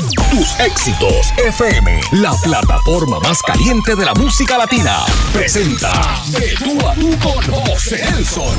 [0.00, 4.96] Tus éxitos FM, la plataforma más caliente de la música latina,
[5.30, 5.90] presenta
[6.32, 8.56] De tú a tú con José Nelson.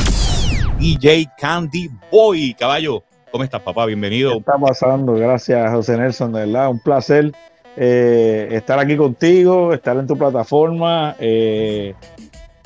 [0.78, 3.04] DJ Candy Boy, caballo.
[3.32, 3.88] ¿Cómo estás, papá?
[3.88, 4.34] Bienvenido.
[4.34, 5.14] ¿Qué está pasando?
[5.14, 7.32] Gracias, José Nelson, de verdad, un placer
[7.76, 11.16] eh, estar aquí contigo, estar en tu plataforma.
[11.20, 11.96] Eh,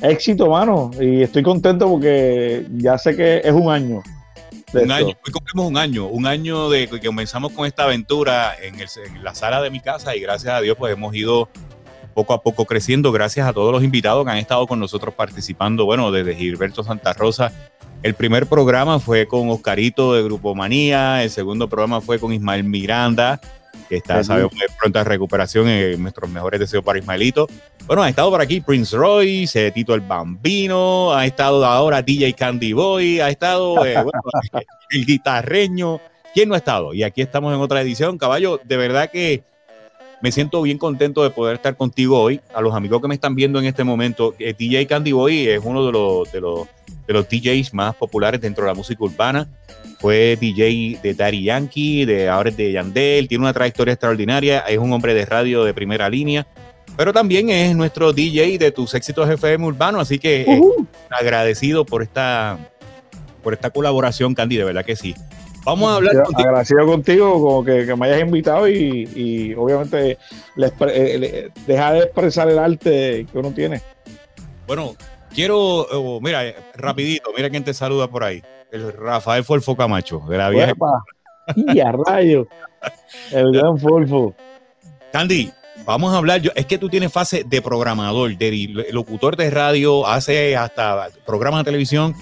[0.01, 4.03] éxito, mano, y estoy contento porque ya sé que es un año.
[4.83, 8.75] Un año, hoy cumplimos un año, un año de que comenzamos con esta aventura en,
[8.79, 11.49] en, la sala de mi casa y gracias a Dios pues hemos ido
[12.13, 15.85] poco a poco creciendo, gracias a todos los invitados que han estado con nosotros participando,
[15.85, 17.51] bueno, desde Gilberto Santa Rosa.
[18.03, 22.63] El primer programa fue con Oscarito de Grupo Manía, el segundo programa fue con Ismael
[22.63, 23.41] Miranda,
[23.87, 25.67] que está, sabemos, de pronta recuperación.
[25.67, 27.47] en nuestros mejores deseos para Ismaelito.
[27.85, 32.73] Bueno, ha estado por aquí Prince Royce, Tito el Bambino, ha estado ahora DJ Candy
[32.73, 33.95] Boy, ha estado eh,
[34.91, 35.99] el guitarreño.
[36.33, 36.93] ¿Quién no ha estado?
[36.93, 38.17] Y aquí estamos en otra edición.
[38.17, 39.43] Caballo, de verdad que
[40.25, 42.41] me siento bien contento de poder estar contigo hoy.
[42.51, 45.61] A los amigos que me están viendo en este momento, eh, DJ Candy Boy es
[45.63, 46.67] uno de los, de los,
[47.05, 49.47] de los DJs más populares dentro de la música urbana.
[49.99, 54.91] Fue DJ de Daddy Yankee, de ahora de Yandel, tiene una trayectoria extraordinaria, es un
[54.93, 56.47] hombre de radio de primera línea,
[56.97, 60.61] pero también es nuestro DJ de tus éxitos FM urbano, así que eh,
[61.11, 62.57] agradecido por esta,
[63.43, 65.13] por esta colaboración, Candy, de verdad que sí.
[65.65, 66.47] Vamos a hablar contigo.
[66.47, 70.17] Agradecido contigo como que, me hayas invitado y, obviamente
[70.57, 73.81] eh, dejar de expresar el arte que uno tiene.
[74.67, 74.95] Bueno,
[75.33, 76.43] quiero, oh, mira,
[76.75, 78.43] rapidito, mira quién te saluda por ahí.
[78.71, 80.73] El Rafael Folfo Camacho, de la vieja.
[81.55, 82.47] Y a rayo.
[83.31, 84.35] El gran Folfo.
[85.11, 85.51] Candy,
[85.85, 86.41] vamos a hablar.
[86.41, 91.61] Yo, es que tú tienes fase de programador, de locutor de radio, hace hasta programas
[91.61, 92.15] de televisión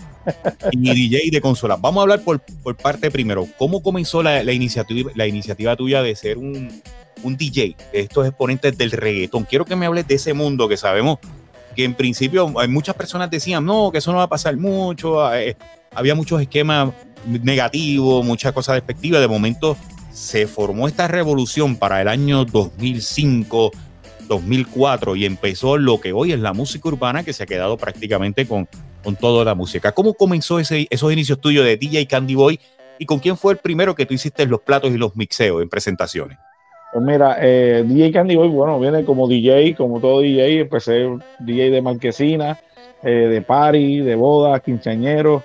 [0.72, 1.76] y DJ de consola.
[1.76, 3.48] Vamos a hablar por, por parte primero.
[3.58, 6.82] ¿Cómo comenzó la, iniciativa, la iniciativa tuya de ser un,
[7.24, 9.44] un DJ, de estos exponentes del reggaetón?
[9.44, 11.20] Quiero que me hables de ese mundo que sabemos
[11.76, 15.34] que en principio hay muchas personas decían, no, que eso no va a pasar mucho.
[15.34, 15.58] Eh,
[15.94, 16.94] había muchos esquemas
[17.26, 19.22] negativos, muchas cosas despectivas.
[19.22, 19.78] De momento
[20.12, 23.72] se formó esta revolución para el año 2005,
[24.28, 28.48] 2004 y empezó lo que hoy es la música urbana que se ha quedado prácticamente
[28.48, 28.68] con
[29.04, 29.92] con toda la música.
[29.92, 32.60] ¿Cómo comenzó ese, esos inicios tuyos de DJ Candy Boy
[32.98, 35.70] y con quién fue el primero que tú hiciste los platos y los mixeos en
[35.70, 36.38] presentaciones?
[36.94, 41.10] Pues mira, eh, DJ Candy Boy, bueno, viene como DJ, como todo DJ, empecé
[41.40, 42.60] DJ de marquesina,
[43.02, 45.44] eh, de party, de boda, quinceañero.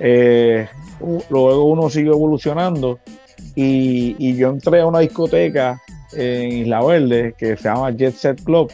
[0.00, 0.68] Eh,
[1.30, 2.98] luego uno sigue evolucionando
[3.54, 5.80] y, y, yo entré a una discoteca
[6.12, 8.70] en Isla Verde que se llama Jet Set Club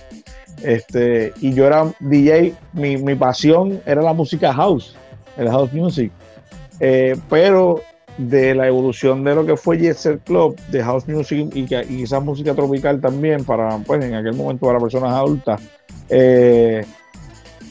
[0.62, 4.96] este, y yo era DJ, mi, mi pasión era la música house,
[5.36, 6.12] el house music.
[6.80, 7.80] Eh, pero
[8.18, 12.20] de la evolución de lo que fue Jet Club, de house music y, y esa
[12.20, 15.60] música tropical también, para, pues en aquel momento para personas adultas,
[16.08, 16.84] eh,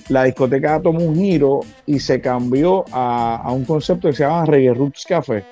[0.10, 4.46] la discoteca tomó un giro y se cambió a, a, un concepto que se llama
[4.46, 5.46] Reggae Roots Café.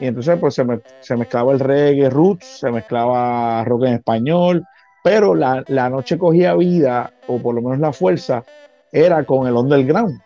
[0.00, 4.64] Y entonces pues se, me, se mezclaba el reggae roots, se mezclaba rock en español,
[5.04, 8.42] pero la, la, noche cogía vida, o por lo menos la fuerza,
[8.90, 10.18] era con el underground.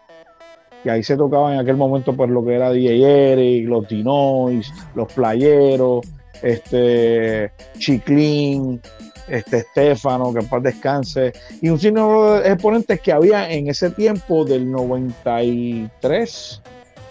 [0.85, 4.73] Y ahí se tocaba en aquel momento pues lo que era DJ Eric, los Dinois,
[4.95, 6.07] los Playeros,
[6.43, 8.81] este, Chiclín,
[9.27, 13.91] este Estefano, que en paz descanse, y un signo de exponentes que había en ese
[13.91, 16.63] tiempo del 93,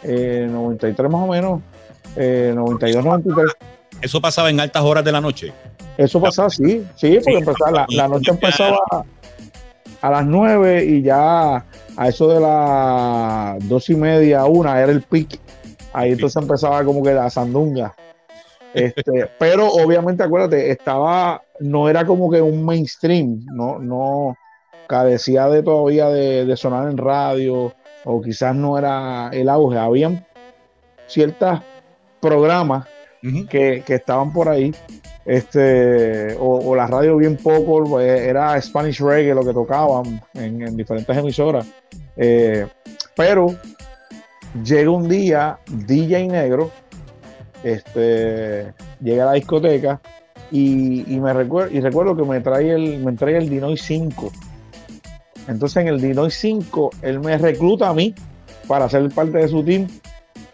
[0.04, 1.62] 93 eh, más o menos,
[2.16, 3.52] 92, eh, 93.
[4.02, 5.52] Eso pasaba en altas horas de la noche.
[5.98, 8.80] Eso pasaba, sí, sí, porque empezaba, la, noche empezaba
[10.02, 11.66] a las nueve y ya
[11.98, 15.40] a eso de las dos y media, una, era el pic.
[15.94, 17.96] Ahí entonces empezaba como que la sandunga.
[18.74, 24.38] Este, pero obviamente, acuérdate, estaba, no era como que un mainstream, no, no
[24.88, 27.74] carecía de todavía de, sonar en radio,
[28.06, 29.80] o quizás no era el auge.
[29.80, 30.26] Habían
[31.08, 31.60] ciertos
[32.22, 32.86] programas
[33.50, 34.74] que, estaban por ahí
[35.26, 41.16] este, o, la radio bien poco, pues, era Spanish Reggae lo que tocaban en, diferentes
[41.16, 41.68] emisoras.
[42.16, 42.66] Eh,
[43.16, 43.54] pero
[44.64, 46.72] llega un día DJ Negro,
[47.64, 50.00] este, llega a la discoteca
[50.52, 54.32] y, me recuerdo, y recuerdo que me trae el, me trae el Dinoy 5.
[55.48, 58.14] Entonces en el Dinoy 5 él me recluta a mí
[58.68, 59.88] para ser parte de su team,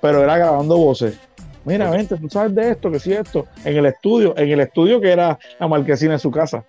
[0.01, 1.17] pero era grabando voces.
[1.65, 3.47] Mira, vente, tú sabes de esto, que sí, esto.
[3.63, 6.63] En el estudio, en el estudio que era la marquesina de su casa.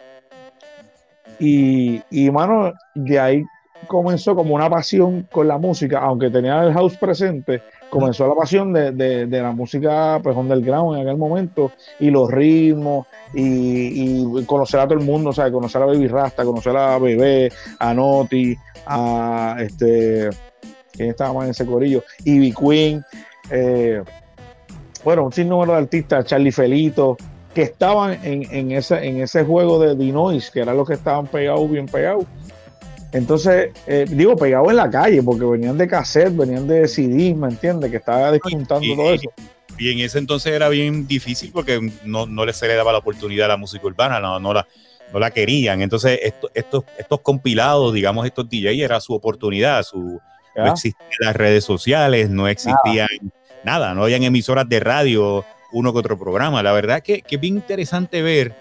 [1.39, 3.45] Y, y, mano, de ahí
[3.87, 8.73] comenzó como una pasión con la música, aunque tenía el house presente, comenzó la pasión
[8.73, 11.71] de, de, de, la música pues underground en aquel momento
[12.01, 16.09] y los ritmos y, y, conocer a todo el mundo, o sea, conocer a Baby
[16.09, 18.57] Rasta, conocer a Bebé, a Noti,
[18.87, 20.31] a este,
[20.93, 22.03] ¿quién estaba más en ese corillo?
[22.25, 23.05] Ivy Queen,
[23.51, 24.03] eh,
[25.05, 27.17] bueno, un sinnúmero de artistas, Charlie Felito,
[27.55, 31.27] que estaban en, en, ese, en ese juego de Dinois, que eran los que estaban
[31.27, 32.25] pegados, bien pegados.
[33.13, 37.49] Entonces, eh, digo, pegados en la calle, porque venían de cassette, venían de CD, ¿me
[37.49, 37.91] entiendes?
[37.91, 39.31] Que estaba despuntando todo eso.
[39.79, 43.47] Y en ese entonces era bien difícil porque no, no se le daba la oportunidad
[43.47, 44.67] a la música urbana, no, no, la,
[45.13, 45.81] no la querían.
[45.81, 49.85] Entonces, esto, estos, estos compilados, digamos, estos DJ, era su oportunidad.
[49.85, 50.21] Su,
[50.57, 53.35] no existían las redes sociales, no existían nada.
[53.65, 56.63] Nada, no habían emisoras de radio, uno que otro programa.
[56.63, 58.55] La verdad que, que es bien interesante ver.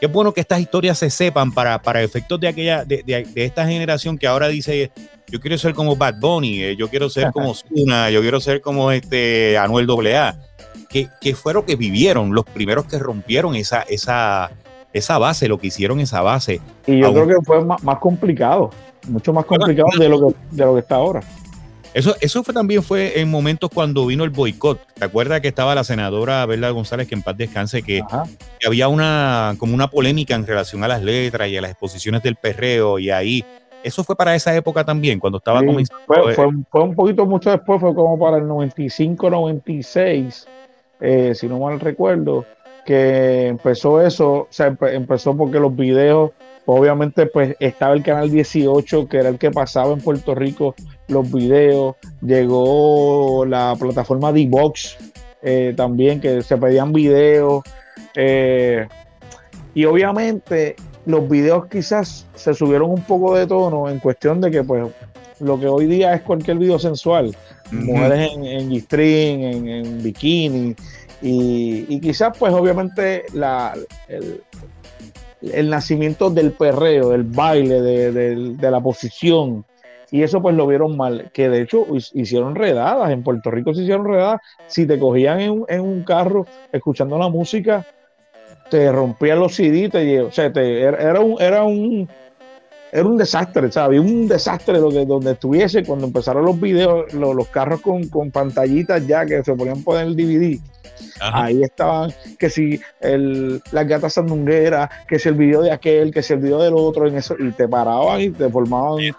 [0.00, 3.44] Qué bueno que estas historias se sepan para, para efectos de aquella, de, de, de
[3.44, 4.92] esta generación que ahora dice,
[5.28, 8.60] yo quiero ser como Bad Bunny, eh, yo quiero ser como Zuna, yo quiero ser
[8.60, 10.38] como este Anuel AA.
[10.88, 14.50] Que, que fue lo que vivieron, los primeros que rompieron esa, esa,
[14.94, 16.62] esa base, lo que hicieron esa base.
[16.86, 18.70] Y yo Aún, creo que fue más, más, complicado,
[19.06, 21.20] mucho más complicado de lo que, de lo que está ahora.
[21.98, 24.78] Eso, eso fue, también fue en momentos cuando vino el boicot.
[24.94, 28.02] ¿Te acuerdas que estaba la senadora Berla González, que en paz descanse, que,
[28.60, 32.22] que, había una, como una polémica en relación a las letras y a las exposiciones
[32.22, 33.44] del perreo y ahí
[33.82, 36.04] eso fue para esa época también, cuando estaba sí, comenzando.
[36.06, 40.46] Fue, fue, fue, un poquito mucho después, fue como para el 95, 96,
[41.00, 42.44] eh, si no mal recuerdo,
[42.86, 46.30] que empezó eso, o sea, empe empezó porque los videos,
[46.64, 50.76] obviamente, pues estaba el canal 18, que era el que pasaba en Puerto Rico
[51.08, 54.96] los videos, llegó la plataforma D-Box
[55.42, 57.62] eh, también, que se pedían videos,
[58.14, 58.86] eh,
[59.74, 60.76] y obviamente
[61.06, 64.86] los videos quizás se subieron un poco de tono en cuestión de que pues
[65.40, 67.84] lo que hoy día es cualquier video sensual, uh -huh.
[67.84, 70.74] mujeres en, en G-string, en, en, bikini,
[71.22, 73.74] y, y, quizás pues obviamente la,
[74.08, 74.42] el,
[75.42, 79.64] el, nacimiento del perreo, del baile, de, de, de, la posición,
[80.10, 83.82] y eso pues lo vieron mal, que de hecho hicieron redadas, en Puerto Rico se
[83.82, 87.86] hicieron redadas, si te cogían en, en un carro escuchando la música,
[88.70, 92.08] te rompían los CD, te, o sea, te, era, un, era un
[92.90, 94.00] era un desastre, ¿sabes?
[94.00, 99.26] Un desastre donde estuviese cuando empezaron los videos, los, los carros con, con, pantallitas ya
[99.26, 100.58] que se ponían poner el DVD.
[101.20, 101.44] Ajá.
[101.44, 106.22] Ahí estaban, que si el, las gatas sandungueras, que si el video de aquel, que
[106.22, 109.14] si el video del otro, en eso, y te paraban y te formaban el,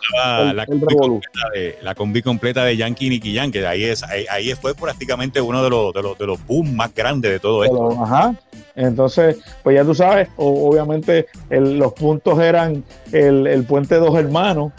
[0.55, 1.19] la, el combi
[1.53, 5.41] de, la combi completa de Yankee y Nicky Yankee, ahí, es, ahí, ahí, fue prácticamente
[5.41, 7.89] uno de los, de los, de los boom más grandes de todo esto.
[7.89, 8.35] Pero, ajá.
[8.75, 14.71] Entonces, pues ya tú sabes, obviamente el, los puntos eran el, el puente Dos Hermanos,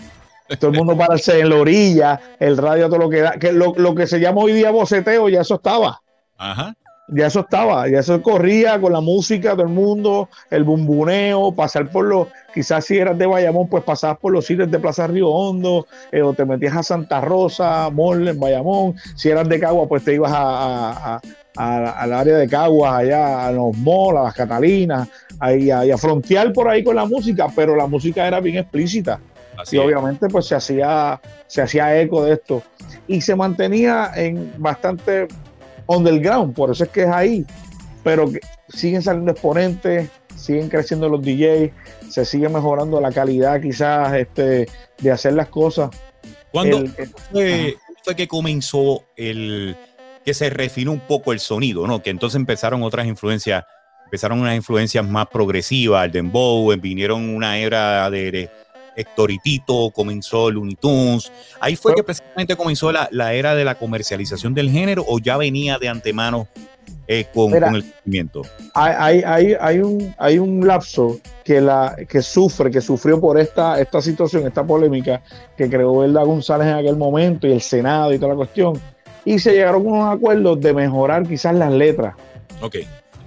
[0.58, 3.74] todo el mundo pararse en la orilla, el radio, todo lo que da, que lo,
[3.76, 6.00] lo, que se llama hoy día boceteo, ya eso estaba.
[6.36, 6.74] Ajá.
[7.12, 11.90] Ya eso estaba, ya eso corría con la música, todo el mundo, el bumbuneo, pasar
[11.90, 15.28] por los, quizás si eras de Bayamón, pues pasabas por los sitios de Plaza Río
[15.28, 19.88] Hondo, eh, o te metías a Santa Rosa, Mall en Bayamón, si eras de Cagua,
[19.88, 21.20] pues te ibas a, a,
[21.56, 25.08] a, al área de Caguas, allá a los malls, a las Catalinas,
[25.40, 29.18] ahí, ahí, a frontear por ahí con la música, pero la música era bien explícita.
[29.58, 29.84] Así y es.
[29.84, 32.62] obviamente pues se hacía, se hacía eco de esto.
[33.06, 35.26] Y se mantenía en bastante
[35.96, 37.46] underground, por eso es que es ahí.
[38.02, 41.70] Pero que siguen saliendo exponentes, siguen creciendo los DJs,
[42.08, 44.66] se sigue mejorando la calidad quizás este,
[44.98, 45.90] de hacer las cosas.
[46.50, 46.88] ¿Cuándo el,
[47.30, 49.76] fue, fue que comenzó el
[50.24, 52.02] que se refinó un poco el sonido, ¿no?
[52.02, 53.64] Que entonces empezaron otras influencias,
[54.04, 58.50] empezaron unas influencias más progresivas, el dembow, vinieron una era de, de
[58.96, 61.30] Héctor y Tito, comenzó Looney Tunes.
[61.60, 65.36] Ahí fue que precisamente comenzó la, la, era de la comercialización del género o ya
[65.36, 66.48] venía de antemano
[67.12, 68.42] eh, con, Mira, con, el crecimiento.
[68.74, 73.80] Hay, hay, hay, un, hay un lapso que, la, que sufre, que sufrió por esta,
[73.80, 75.20] esta situación, esta polémica
[75.56, 78.80] que creó Elda González en aquel momento y el Senado y toda la cuestión.
[79.24, 82.14] Y se llegaron a unos acuerdos de mejorar quizás las letras.
[82.62, 82.76] Ok.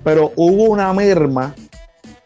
[0.01, 1.53] Pero hubo una merma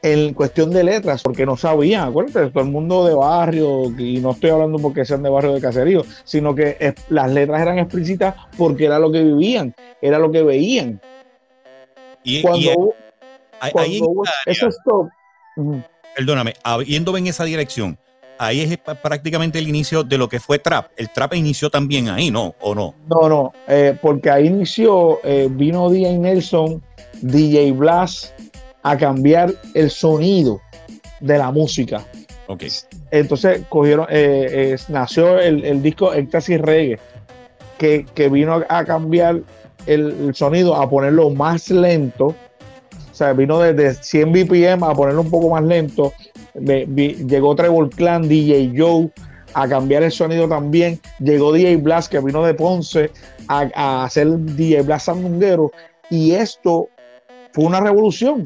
[0.01, 4.31] en cuestión de letras, porque no sabían, acuérdate, todo el mundo de barrio, y no
[4.31, 8.35] estoy hablando porque sean de barrio de caserío, sino que es, las letras eran explícitas
[8.57, 11.01] porque era lo que vivían, era lo que veían.
[12.23, 12.95] Y, cuando, y hubo,
[13.59, 15.09] cuando ahí hubo eso stop,
[16.15, 16.53] perdóname,
[16.85, 17.97] yendo en esa dirección,
[18.37, 20.91] ahí es prácticamente el inicio de lo que fue trap.
[20.95, 22.55] El trap inició también ahí, ¿no?
[22.61, 22.95] ¿O no?
[23.07, 26.83] No, no, eh, porque ahí inició, eh, vino DJ Nelson,
[27.21, 28.31] DJ Blast,
[28.87, 30.61] a cambiar el sonido
[31.19, 32.05] de la música.
[32.47, 32.69] Okay.
[33.11, 36.97] Entonces cogieron, eh, eh, nació el, el, disco Éxtasis Reggae.
[37.77, 39.41] que, vino a, cambiar
[39.85, 42.27] el, sonido, a ponerlo más lento.
[42.27, 46.13] O sea, vino desde 100 BPM a ponerlo un poco más lento.
[46.55, 49.11] llegó Trevor Clan, DJ Joe
[49.53, 50.99] a cambiar el sonido también.
[51.19, 53.11] Llegó DJ Blast, que vino de Ponce,
[53.49, 55.71] a, hacer DJ Blast sandunguero.
[56.09, 56.87] Y esto
[57.51, 58.45] fue una revolución.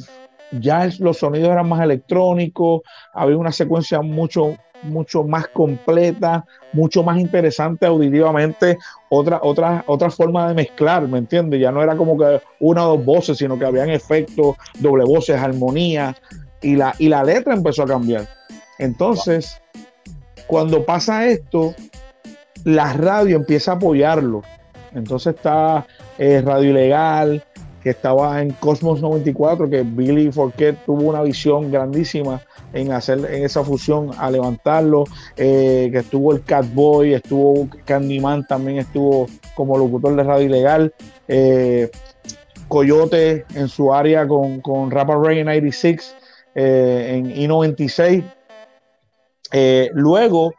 [0.51, 2.81] Ya los sonidos eran más electrónicos,
[3.13, 8.77] había una secuencia mucho, mucho más completa, mucho más interesante auditivamente,
[9.09, 11.61] otra, otra, otra forma de mezclar, ¿me entiendes?
[11.61, 15.37] Ya no era como que una o dos voces, sino que habían efectos, doble voces,
[15.37, 16.15] armonía,
[16.61, 18.27] y la, y la letra empezó a cambiar.
[18.77, 19.61] Entonces,
[20.47, 21.73] cuando pasa esto,
[22.63, 24.41] la radio empieza a apoyarlo.
[24.93, 25.85] Entonces está
[26.17, 27.43] eh, Radio Ilegal,
[27.83, 32.41] que estaba en Cosmos 94, que Billy Forquet tuvo una visión grandísima
[32.73, 38.77] en hacer en esa fusión a levantarlo, eh, que estuvo el Catboy, estuvo Candyman, también
[38.79, 40.93] estuvo como locutor de Radio Ilegal,
[41.27, 41.89] eh,
[42.67, 46.15] Coyote en su área con, con Rapper Ray 96
[46.53, 48.23] en I96
[49.51, 50.53] eh, luego,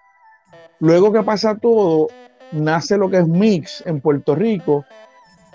[0.79, 2.09] luego que pasa todo,
[2.52, 4.85] nace lo que es Mix en Puerto Rico.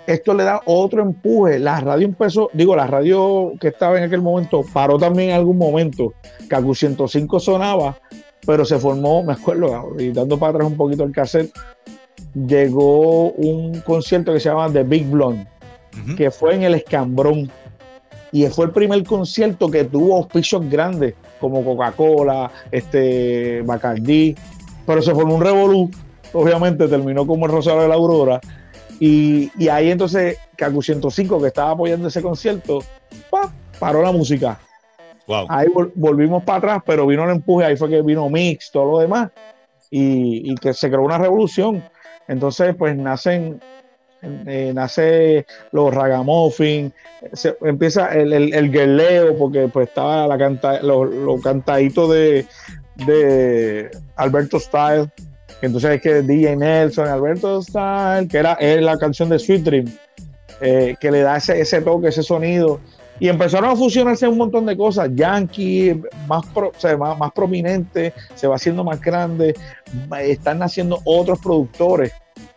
[0.08, 1.58] Esto le da otro empuje.
[1.58, 5.58] La radio empezó, digo, la radio que estaba en aquel momento paró también en algún
[5.58, 6.14] momento.
[6.48, 7.94] Cacu 105 sonaba,
[8.46, 11.52] pero se formó, me acuerdo, y dando para atrás un poquito el cassette,
[12.46, 15.46] llegó un concierto que se llama The Big Blonde,
[16.16, 17.50] que fue en el Escambrón.
[18.32, 24.34] Y fue el primer concierto que tuvo auspicios grandes como Coca-Cola, este, Bacardi,
[24.86, 25.90] pero se formó un revolú,
[26.32, 28.40] obviamente terminó como el Rosario de la Aurora,
[29.00, 32.80] y, ahí entonces Cacu 105, que estaba apoyando ese concierto,
[33.78, 34.58] paró la música.
[35.48, 38.98] Ahí volvimos para atrás, pero vino el empuje, ahí fue que vino Mix, todo lo
[38.98, 39.30] demás,
[39.90, 41.84] y, y que se creó una revolución.
[42.26, 43.60] Entonces, pues nacen
[44.20, 46.92] eh, nace los ragamuffin,
[47.34, 52.46] se, empieza el, el, el guerleo, porque pues estaba la canta, los lo cantaditos de,
[53.06, 55.08] de Alberto Style,
[55.60, 59.86] entonces es que DJ Nelson, Alberto Style, que era, la canción de Sweet Dream,
[60.60, 62.80] eh, que le da ese, ese toque, ese sonido.
[63.20, 65.10] Y empezaron a fusionarse un montón de cosas.
[65.12, 69.54] Yankee, más, más, más prominente, se va haciendo más grande.
[70.20, 72.12] Están naciendo otros productores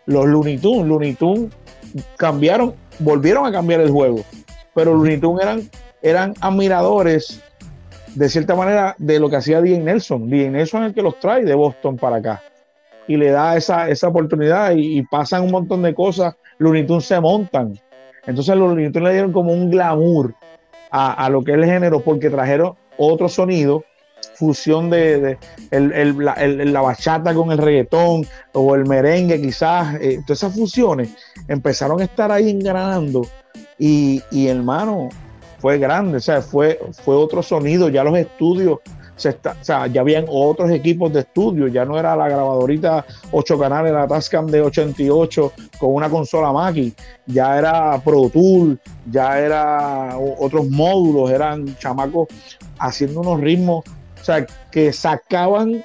[0.06, 0.88] los Looney Tunes.
[0.88, 1.52] Looney Tunes
[2.18, 4.22] cambiaron, volvieron a cambiar el juego,
[4.76, 5.70] pero Looney Tunes eran,
[6.04, 7.42] eran admiradores
[8.14, 10.30] de cierta manera de lo que hacía DJ Nelson.
[10.30, 12.42] DJ Nelson es el que los trae de Boston para acá
[13.12, 16.36] y le da esa, esa oportunidad y, pasan un montón de cosas.
[16.60, 17.80] Looney Tunes se montan.
[18.26, 20.34] Entonces los Looney le dieron como un glamour
[20.92, 23.84] a, a lo que es el género porque trajeron otro sonido
[24.36, 25.38] fusión de,
[25.72, 31.16] la, bachata con el reggaetón o el merengue quizás, eh, todas esas fusiones
[31.48, 33.22] empezaron a estar ahí engranando
[33.78, 35.10] y, y hermano,
[35.60, 38.80] fue grande, o sea, fue, fue otro sonido, ya los estudios,
[39.22, 43.60] se o sea, ya habían otros equipos de estudio, ya no era la grabadorita 8
[43.60, 46.94] canales, la Tascam de 88 con una consola Mackie,
[47.28, 52.28] ya era Pro Tool, ya era otros módulos, eran chamacos
[52.80, 53.84] haciendo unos ritmos
[54.22, 55.84] o sea, que sacaban,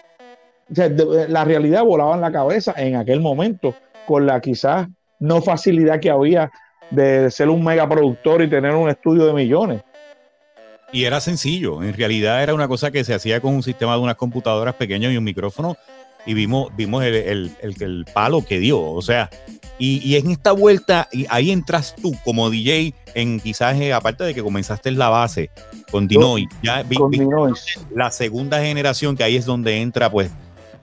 [0.69, 3.75] la realidad volaba en la cabeza en aquel momento,
[4.07, 4.89] con la quizás
[5.19, 6.51] no facilidad que había
[6.91, 9.83] de ser un megaproductor y tener un estudio de millones.
[10.97, 14.01] Y era sencillo, en realidad era una cosa que se hacía con un sistema de
[14.01, 15.77] unas computadoras pequeñas y un micrófono
[16.25, 18.81] y vimos, vimos el, el, el, palo que dio.
[18.81, 19.29] O sea,
[19.79, 24.25] y, y, en esta vuelta, y ahí entras tú como DJ en quizás, eh, aparte
[24.25, 25.51] de que comenzaste en la base
[25.91, 27.13] con Dinoy, ya con
[27.95, 30.31] la segunda generación, que ahí es donde entra pues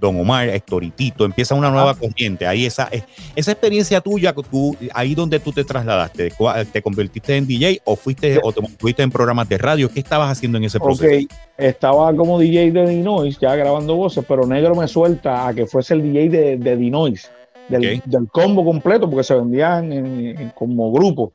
[0.03, 2.45] Don Omar, Hectoritito, empieza una nueva corriente.
[2.45, 3.03] Ahí esa, eh,
[3.37, 6.33] esa experiencia tuya, tú, ahí donde tú te trasladaste,
[6.73, 9.89] ¿te convertiste en DJ o fuiste o te fuiste en programas de radio?
[9.89, 11.25] ¿Qué estabas haciendo en ese proceso?
[11.57, 15.93] Estaba como DJ de Dinois, ya grabando voces, pero Negro me suelta a que fuese
[15.93, 17.31] el DJ de, de Dinois,
[17.69, 21.31] del, combo completo, porque se vendían como grupo.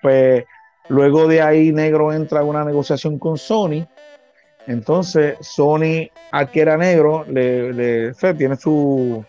[0.00, 0.44] Pues
[0.88, 3.84] luego de ahí Negro entra en una negociación con Sony
[4.66, 9.24] entonces, Sony adquiere a Negro, le, tiene su,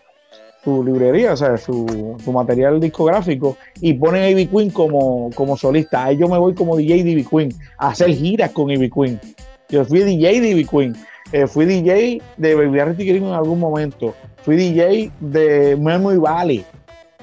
[0.64, 6.04] librería, o sea, su, material discográfico y pone a Ivy Queen como, como solista.
[6.04, 9.20] Ahí yo me voy como DJ de Ivy Queen a hacer giras con Ivy Queen.
[9.68, 10.96] Yo fui DJ de Ivy Queen.
[11.32, 12.78] Eh, fui DJ de Baby
[13.08, 14.14] en algún momento.
[14.42, 16.64] Fui DJ de Memory Valley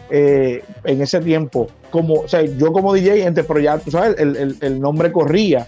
[0.10, 1.68] eh, en ese tiempo.
[1.90, 5.68] Como, o sea, yo como DJ, entre, pero ya, tú sabes, el, el nombre corría.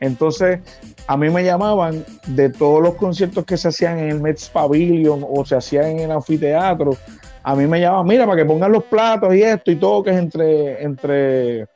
[0.00, 0.58] Entonces,
[1.06, 5.24] a mí me llamaban de todos los conciertos que se hacían en el Mets Pavilion
[5.28, 6.96] o se hacían en el anfiteatro,
[7.42, 10.10] a mí me llama, mira, para que pongan los platos y esto y todo que
[10.10, 11.66] es entre, entre,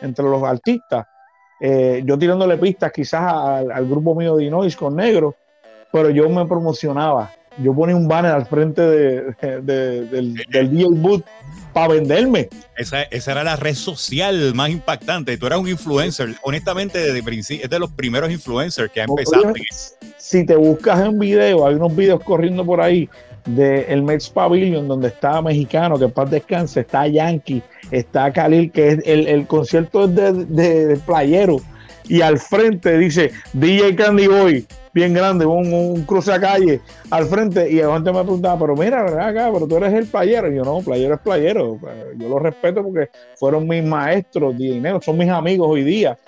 [0.00, 1.06] entre los artistas.
[1.60, 5.34] Eh, yo tirándole pistas quizás al, grupo mío de Inois con negro,
[5.92, 7.32] pero yo me promocionaba.
[7.62, 11.24] Yo ponía un banner al frente de, del, del DJ Boot
[11.72, 12.48] para venderme.
[12.76, 15.36] Esa, esa, era la red social más impactante.
[15.36, 16.34] Tú eras un influencer.
[16.42, 19.52] Honestamente, desde principio, es de los primeros influencers que ha empezado.
[20.16, 23.08] Si te buscas en video, hay unos videos corriendo por ahí
[23.48, 28.70] del el Mets Pavilion, donde está Mexicano, que en paz descanse, está Yankee, está Khalil,
[28.70, 31.56] que es el, el concierto de, de, playero,
[32.08, 36.80] y al frente dice DJ Candy Boy, bien grande, un, un cruce a calle
[37.10, 40.50] al frente, y la gente me preguntaba, pero mira, acá, pero tú eres el playero.
[40.52, 41.78] Y yo, no, playero es playero,
[42.16, 46.18] yo lo respeto porque fueron mis maestros dinero, son mis amigos hoy día.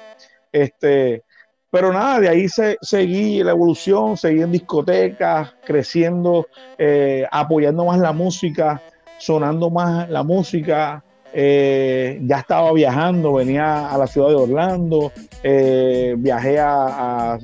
[0.53, 1.23] Este,
[1.71, 7.99] pero nada, de ahí se, seguí la evolución, seguí en discotecas, creciendo, eh, apoyando más
[8.01, 8.83] la música,
[9.19, 11.05] sonando más la música.
[11.33, 17.39] Eh, ya estaba viajando, venía a la ciudad de Orlando, eh, viajé a,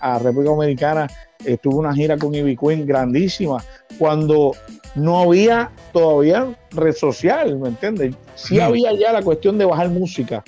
[0.00, 1.06] a, República Dominicana,
[1.44, 3.64] estuve una gira con Ivy Queen grandísima,
[3.98, 4.52] cuando
[4.94, 8.14] no había todavía red social, ¿me entiendes?
[8.34, 10.44] Sí había ya la cuestión de bajar música,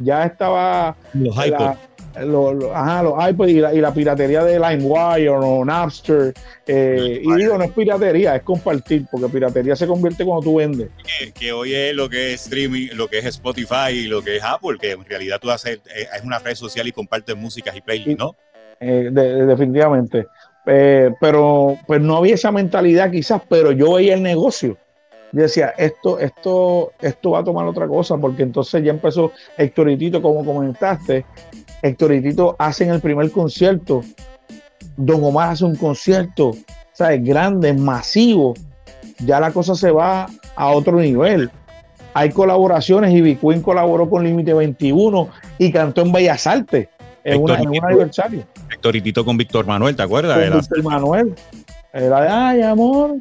[0.00, 0.96] ya estaba...
[1.12, 1.36] Los
[2.22, 6.32] los, ajá, los iPods y la, piratería de LimeWire o Napster.
[6.66, 10.90] Eh, y digo, no es piratería, es compartir, porque piratería se convierte cuando tú vendes.
[11.34, 14.44] Que, hoy es lo que es streaming, lo que es Spotify y lo que es
[14.44, 17.80] Apple, que en realidad tú haces, eh, es una red social y compartes músicas y
[17.80, 18.36] playlists, ¿no?
[18.80, 20.26] Eh, definitivamente.
[20.64, 24.78] pero pues no había esa mentalidad quizás, pero yo veía el negocio.
[25.34, 30.22] Yo decía, esto, esto, esto va a tomar otra cosa, porque entonces ya empezó Héctoritito,
[30.22, 31.26] como comentaste,
[31.84, 34.00] Héctor y Tito hacen el primer concierto,
[34.96, 36.52] Don Omar hace un concierto,
[36.94, 37.22] ¿sabes?
[37.22, 38.54] Grande, masivo,
[39.18, 40.26] ya la cosa se va
[40.56, 41.50] a otro nivel.
[42.14, 46.88] Hay colaboraciones y Bicuín colaboró con Límite 21 y cantó en Bellas Artes
[47.22, 48.44] en, un aniversario.
[48.70, 50.38] Héctor y Tito con Víctor Manuel, ¿te acuerdas?
[50.38, 51.34] Con Víctor Manuel.
[51.92, 53.16] Era de Ay, amor.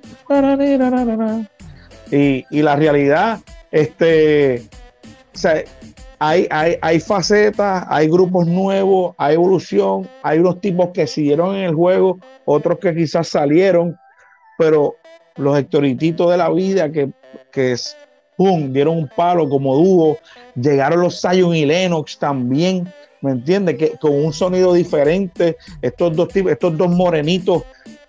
[2.12, 3.40] Y, y la realidad,
[3.72, 4.64] este,
[5.34, 5.64] o sea,
[6.26, 11.76] hay, hay, facetas, hay grupos nuevos, hay evolución, hay unos tipos que siguieron en el
[11.76, 13.98] juego, otros que quizás salieron,
[14.58, 14.96] pero
[15.36, 17.12] los hectorititos de la vida que,
[17.52, 17.76] que
[18.38, 20.18] pum, dieron un palo como dúo,
[20.56, 22.88] llegaron los Zion y Lennox también,
[23.20, 23.76] ¿me entiendes?
[23.78, 27.64] Que con un sonido diferente, estos dos tipos, estos dos morenitos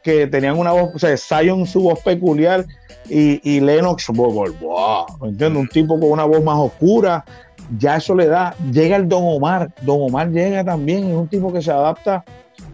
[0.04, 2.64] que tenían una voz, o sea, Zion su voz peculiar
[3.08, 5.60] y, y Lennox, ¿me entiendes?
[5.60, 7.24] Un tipo con una voz más oscura,
[7.78, 11.52] ya eso le da, llega el Don Omar, Don Omar llega también, es un tipo
[11.52, 12.24] que se adapta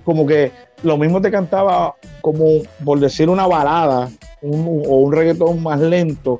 [0.04, 4.08] como que lo mismo te cantaba como por decir una balada
[4.42, 6.38] o un reggaetón más lento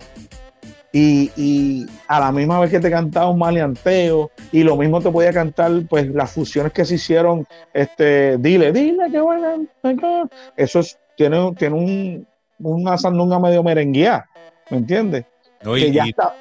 [0.93, 5.33] y, a la misma vez que te cantaba un maleanteo y lo mismo te podía
[5.33, 9.57] cantar pues las fusiones que se hicieron este dile dile que buena
[10.57, 12.27] eso es, tiene, tiene un
[12.59, 14.27] una sandunga medio merenguía
[14.71, 15.27] ¿me entiendes?
[15.63, 16.35] que ya está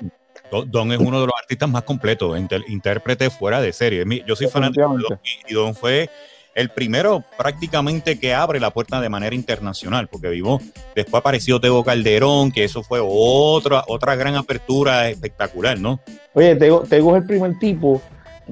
[0.67, 4.05] Don es uno de los artistas más completos, intérprete fuera de serie.
[4.25, 6.09] Yo soy fanático de Don y Don fue
[6.55, 10.59] el primero prácticamente que abre la puerta de manera internacional, porque vivo,
[10.95, 15.99] después apareció Tego Calderón, que eso fue otra, otra gran apertura espectacular, ¿no?
[16.33, 18.01] Oye, Tego, Tego es el primer tipo,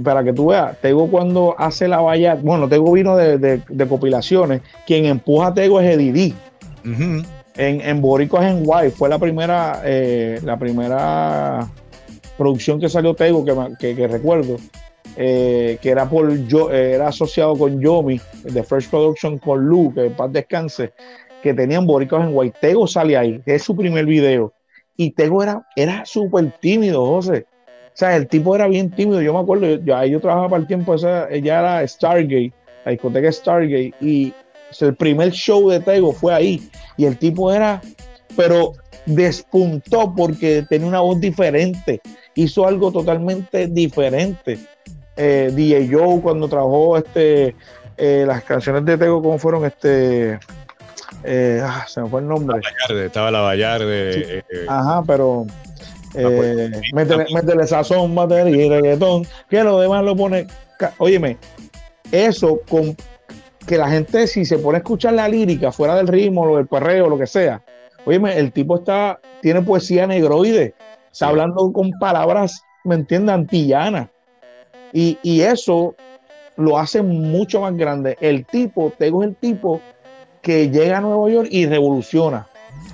[0.01, 5.05] para que tú veas, Tego cuando hace la valla, bueno, Tego vino de, compilaciones, quien
[5.05, 6.33] empuja a Tego es Eddie
[6.83, 7.25] En,
[7.81, 11.67] en Boricua en Guay, fue la primera, eh, la primera
[12.37, 13.43] producción que salió Tego,
[13.79, 14.57] que, que, recuerdo,
[15.15, 19.93] eh, que era por yo, eh, era asociado con Yomi, de Fresh Production con Lu,
[19.93, 20.93] que paz descanse,
[21.41, 22.53] que tenían boricos en Guay.
[22.61, 24.53] Tego sale ahí, es su primer video.
[24.95, 27.45] Y Tego era, era súper tímido, José.
[27.87, 29.21] O sea, el tipo era bien tímido.
[29.21, 32.53] Yo me acuerdo, yo, yo, yo trabajaba para el tiempo, esa, ella era Stargate,
[32.85, 34.33] la discoteca Stargate, y
[34.81, 36.69] el primer show de Tego fue ahí.
[36.97, 37.81] Y el tipo era,
[38.37, 38.71] pero
[39.05, 42.01] despuntó porque tenía una voz diferente
[42.37, 44.59] hizo algo totalmente diferente.
[45.17, 47.55] Eh, DJ Joe cuando trabajó este,
[47.97, 49.65] eh, las canciones de Tego, ¿cómo fueron?
[49.65, 50.39] Este,
[51.23, 52.61] eh, ah, se me fue el nombre.
[53.03, 54.45] estaba la Vallarde.
[54.67, 55.47] Ajá, pero
[56.13, 60.45] eh, métele, métele, sazón, batería y reggaetón, que lo demás lo pone.
[60.99, 61.37] Óyeme,
[62.11, 62.95] eso con
[63.65, 66.67] que la gente, si se pone a escuchar la lírica fuera del ritmo, o del
[66.67, 67.63] perreo, lo que sea,
[68.07, 70.73] óyeme, el tipo está, tiene poesía negroide
[71.11, 73.33] Está hablando con palabras, ¿me entiendes?
[73.33, 74.07] Antillanas.
[74.93, 75.95] Y, y, eso
[76.57, 78.15] lo hace mucho más grande.
[78.21, 79.81] El tipo, tengo el tipo
[80.43, 82.47] que llega a Nueva York y revoluciona.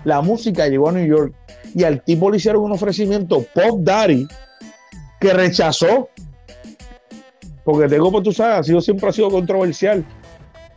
[0.06, 1.34] La música llegó a New York
[1.76, 4.26] y al tipo le hicieron un ofrecimiento Pop Daddy
[5.20, 6.08] que rechazó.
[7.66, 10.06] Porque Tego, pues tú sabes, ha sido, siempre ha sido controversial.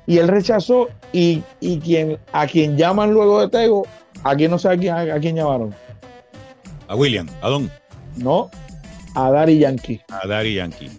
[0.05, 3.87] Y él rechazó y, y quien, a quien llaman luego de Tego,
[4.25, 5.75] a quien no sé a quién, a, quién llamaron.
[6.89, 7.71] A William, ¿a Don?
[8.17, 8.51] No,
[9.15, 10.01] a Daddy Yankee.
[10.09, 10.91] A Daddy Yankee.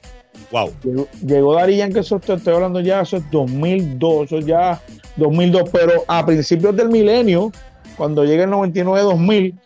[0.51, 0.71] Wow.
[0.83, 4.81] Llegó, llegó Daddy Yankee, eso estoy, estoy hablando ya, eso es 2002, eso ya
[5.17, 7.51] 2002, pero a principios del milenio,
[7.97, 9.59] cuando llega el 99-2000,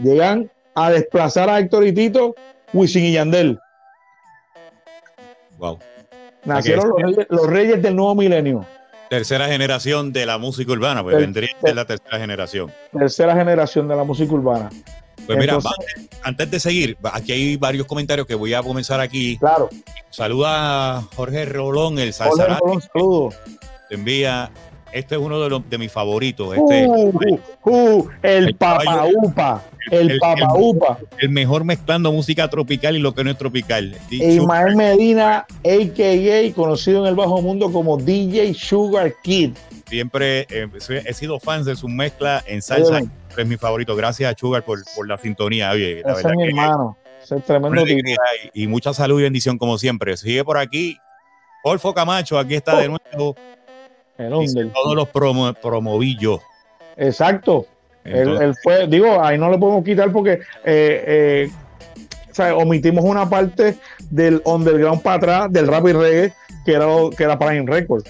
[0.00, 2.34] llegan a desplazar a Héctor y Tito,
[2.72, 3.58] Wisin y Yandel.
[5.58, 5.78] Wow.
[6.44, 8.64] Nacieron los reyes, los reyes del nuevo milenio.
[9.10, 12.72] Tercera generación de la música urbana, pues Ter- vendría a ser la tercera generación.
[12.96, 14.70] Tercera generación de la música urbana.
[15.26, 19.36] Pues mira, Entonces- antes de seguir, aquí hay varios comentarios que voy a comenzar aquí.
[19.38, 19.68] Claro.
[20.10, 23.28] Saluda a Jorge Rolón, el Salsarati, un saludo.
[23.88, 24.50] te envía.
[24.92, 26.56] Este es uno de, los, de mis favoritos.
[26.56, 27.10] Este, Uh,
[27.64, 29.62] uh, uh, el El papaupa.
[29.90, 30.98] El el- papaupa.
[31.18, 33.96] el mejor mezclando música tropical y lo que no es tropical.
[34.10, 36.54] E Ismael Medina, a.k.a.
[36.54, 39.52] conocido en el bajo mundo como DJ Sugar Kid.
[39.86, 40.68] Siempre eh,
[41.06, 43.00] he sido fan de su mezcla en salsa.
[43.36, 43.96] Es mi favorito.
[43.96, 45.70] Gracias a Sugar por, por la sintonía.
[45.70, 46.96] Oye, la Ese verdad es mi que hermano.
[47.22, 48.08] Ese es tremendo tipo.
[48.54, 50.16] y, y mucha salud y bendición como siempre.
[50.16, 50.96] Sigue por aquí.
[51.64, 53.36] Olfo Camacho, aquí está de nuevo.
[54.18, 56.40] El todos los promo, promovillos.
[56.96, 57.66] Exacto.
[58.04, 61.50] Entonces, él fue, digo, ahí no le podemos quitar porque eh, eh,
[62.30, 63.76] o sea, omitimos una parte
[64.08, 66.32] del underground para atrás, del rap y reggae,
[66.64, 66.86] que era,
[67.16, 68.06] que era Prime Record.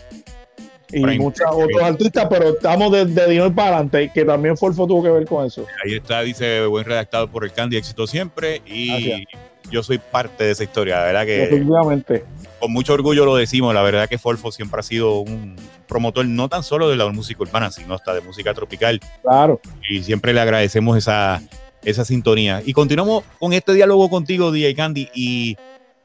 [0.92, 4.86] Y Prime muchos otros artistas, pero estamos de, de Dinero para adelante, que también Forfo
[4.86, 5.66] tuvo que ver con eso.
[5.84, 8.60] ahí está, dice buen redactado por el Candy, éxito siempre.
[8.66, 9.49] Y Gracias.
[9.70, 10.98] Yo soy parte de esa historia.
[10.98, 12.24] La verdad que Definitivamente.
[12.58, 13.74] con mucho orgullo lo decimos.
[13.74, 15.56] La verdad que Folfo siempre ha sido un
[15.88, 19.00] promotor no tan solo de la música urbana, sino hasta de música tropical.
[19.22, 19.60] Claro.
[19.88, 21.42] y siempre le agradecemos esa,
[21.82, 22.62] esa sintonía.
[22.64, 25.56] Y continuamos con este diálogo contigo, DJ Candy, y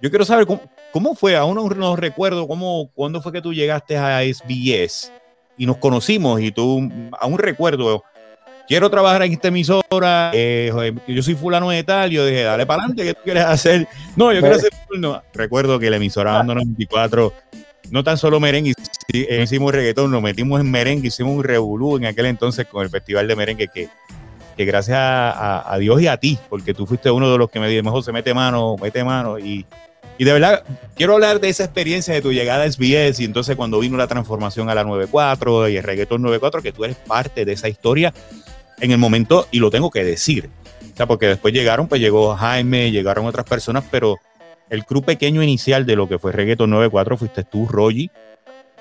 [0.02, 3.54] yo quiero saber cómo, cómo fue, aún no, no recuerdo cómo, cuándo fue que tú
[3.54, 5.12] llegaste a SBS
[5.58, 8.04] y nos conocimos y tú, aún recuerdo,
[8.68, 12.82] quiero trabajar en esta emisora, eh, yo soy fulano de tal, yo dije, dale para
[12.84, 13.88] adelante, ¿qué tú quieres hacer?
[14.16, 15.22] No, yo quiero hacer no.
[15.34, 17.34] Recuerdo que la emisora Banda 94
[17.92, 18.74] no tan solo merengue,
[19.14, 22.90] eh, hicimos reggaetón, nos metimos en merengue, hicimos un revolú en aquel entonces con el
[22.90, 23.90] festival de merengue que,
[24.58, 27.50] que gracias a, a- a Dios y a ti, porque tú fuiste uno de los
[27.50, 29.66] que me dijo, mejor se mete mano, mete mano y,
[30.18, 30.64] y de verdad
[30.96, 34.08] quiero hablar de esa experiencia de tu llegada a SBS y entonces cuando vino la
[34.08, 38.14] transformación a la 94 y el reggaetón 94, que tú eres parte de esa historia
[38.80, 40.50] en el momento y lo tengo que decir.
[40.94, 44.18] O sea, porque después llegaron, pues llegó Jaime, llegaron otras personas, pero
[44.70, 48.10] el crew pequeño inicial de lo que fue Reggaeton 94 fuiste tú, Rogi,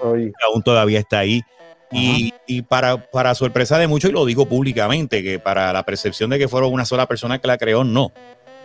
[0.00, 1.42] Oye, que aún todavía está ahí.
[1.90, 6.30] Y, y para, para sorpresa de muchos, y lo digo públicamente, que para la percepción
[6.30, 8.12] de que fueron una sola persona que la creó, no.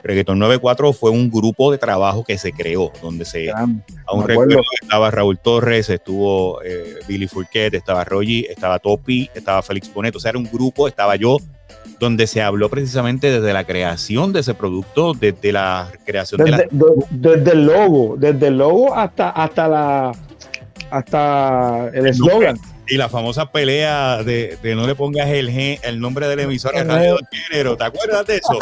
[0.04, 4.28] Reggaeton 94 fue un grupo de trabajo que se creó, donde se aún Me acuerdo.
[4.28, 10.16] recuerdo estaba Raúl Torres, estuvo eh, Billy Fourquet, estaba Rogi, estaba Topi, estaba Félix Bonet,
[10.16, 11.38] o sea, era un grupo, estaba yo,
[12.00, 16.58] donde se habló precisamente desde la creación de ese producto, desde la creación de la
[16.58, 20.12] Desde, de- desde el logo, desde el logo hasta, hasta la
[20.92, 22.58] hasta el eslogan.
[22.90, 26.76] Y la famosa pelea de, de no le pongas el, gen- el nombre del emisor
[26.76, 26.84] Ajá.
[26.86, 27.78] radio de género.
[27.78, 28.58] ¿Te acuerdas de eso?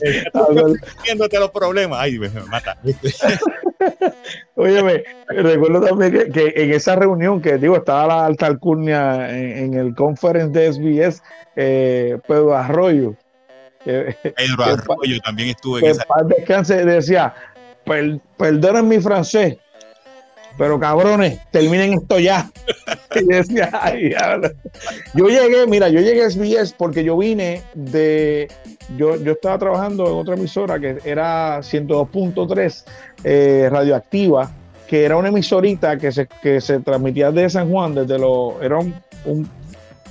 [1.04, 1.98] Viéndote los problemas.
[2.00, 2.76] Ay, me, me mata.
[4.54, 9.58] Óyeme, recuerdo también que, que en esa reunión que digo, estaba la alta alcurnia en,
[9.58, 11.22] en el conference de SBS,
[11.56, 13.14] eh, Pedro Arroyo,
[13.84, 16.04] que, Pedro Arroyo también estuvo en esa.
[16.26, 17.34] descanse, decía,
[17.84, 19.56] "Per- perdonen mi francés,
[20.56, 22.50] pero cabrones, terminen esto ya.
[23.16, 24.50] Y decía, "Ay, diablo".
[25.14, 28.48] yo llegué, mira, yo llegué a SBS porque yo vine de,
[28.96, 32.84] yo, yo estaba trabajando en otra emisora que era 102.3
[33.22, 34.50] eh, radioactiva,
[34.88, 38.78] que era una emisorita que se, que se transmitía desde San Juan, desde lo, era
[38.78, 39.48] un,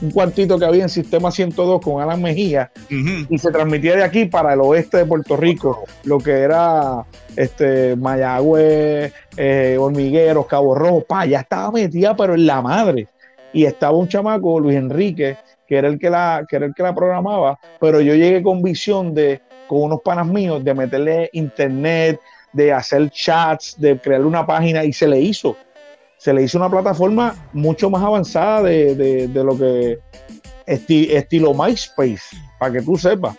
[0.04, 4.26] un cuartito que había en Sistema 102 con Alan Mejía, y se transmitía de aquí
[4.26, 7.06] para el oeste de Puerto Rico, lo que era
[7.38, 13.08] este Mayagüez, eh, Hormigueros, Cabo Rojo, pa, ya estaba metida, pero en la madre.
[13.54, 16.84] Y estaba un chamaco, Luis Enrique, que era el que la, que era el que
[16.84, 22.20] la programaba, pero yo llegué con visión de, con unos panas míos, de meterle internet,
[22.52, 25.56] de hacer chats, de crearle una página, y se le hizo.
[26.24, 30.00] Se le hizo una plataforma mucho más avanzada de, de- de lo que
[30.66, 33.36] esti- estilo MySpace, para que tú sepas.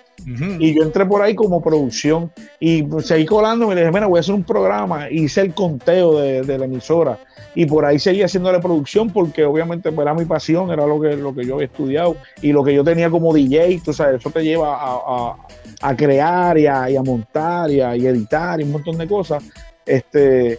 [0.59, 4.19] Y yo entré por ahí como producción y seguí colando y le dije, mira, voy
[4.19, 5.11] a hacer un programa.
[5.11, 7.19] Hice el conteo de, la emisora
[7.55, 11.01] y por ahí seguí haciendo la producción porque obviamente pues, era mi pasión, era lo
[11.01, 14.21] que, lo que yo había estudiado y lo que yo tenía como DJ, tú sabes,
[14.21, 19.07] eso te lleva a, crear y a, montar y a editar y un montón de
[19.07, 19.43] cosas.
[19.87, 20.59] Este,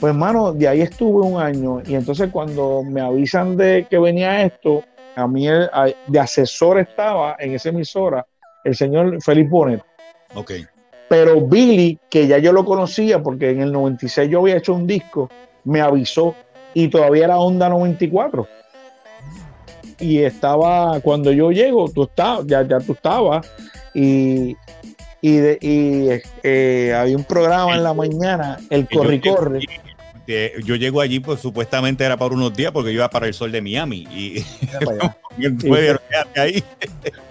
[0.00, 4.42] pues hermano, de ahí estuve un año y entonces cuando me avisan de que venía
[4.42, 4.82] esto,
[5.14, 8.26] a mí de asesor estaba en esa emisora
[8.64, 9.82] el señor Felipe Bonet.
[10.34, 10.52] Ok.
[11.08, 14.86] Pero Billy, que ya yo lo conocía porque en el 96 yo había hecho un
[14.86, 15.28] disco,
[15.64, 16.34] me avisó
[16.72, 18.46] y todavía era Onda 94.
[19.98, 23.46] Y estaba, cuando yo llego, tú estabas, ya, ya tú estabas,
[23.92, 24.56] y,
[25.20, 25.38] y,
[26.42, 29.60] eh, había un programa en la mañana, el Corri Corre
[30.64, 33.52] yo llego allí, pues supuestamente era para unos días porque yo iba para el sol
[33.52, 34.44] de Miami y
[36.36, 36.62] ahí.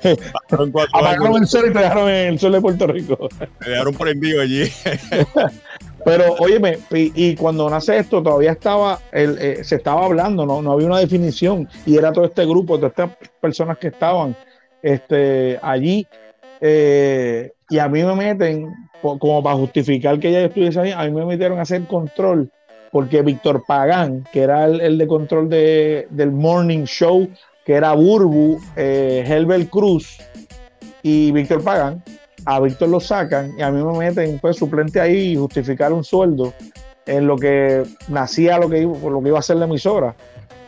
[0.94, 3.30] Apagaron el sol y te dejaron en el sol de Puerto Rico.
[3.62, 4.64] Me dejaron prendido allí.
[6.06, 10.62] Pero, óyeme, y, cuando nace esto, todavía estaba, el, eh, se estaba hablando, ¿no?
[10.62, 14.36] no había una definición, y era todo este grupo, todas estas personas que estaban
[14.82, 16.08] este, allí,
[16.62, 21.12] eh, y a mí me meten, como para justificar que ya estuviese ahí, a mí
[21.12, 22.50] me metieron a hacer control
[22.92, 27.30] porque Víctor Pagán, que era el, de control de, del Morning Show,
[27.66, 30.18] que era Burbu, eh, Cruz
[31.04, 32.04] y Víctor Pagán,
[32.46, 36.04] a Víctor lo sacan y a mí me meten pues suplente ahí y justificar un
[36.04, 36.54] sueldo
[37.06, 40.16] en lo que nacía lo que, lo que iba a ser la emisora.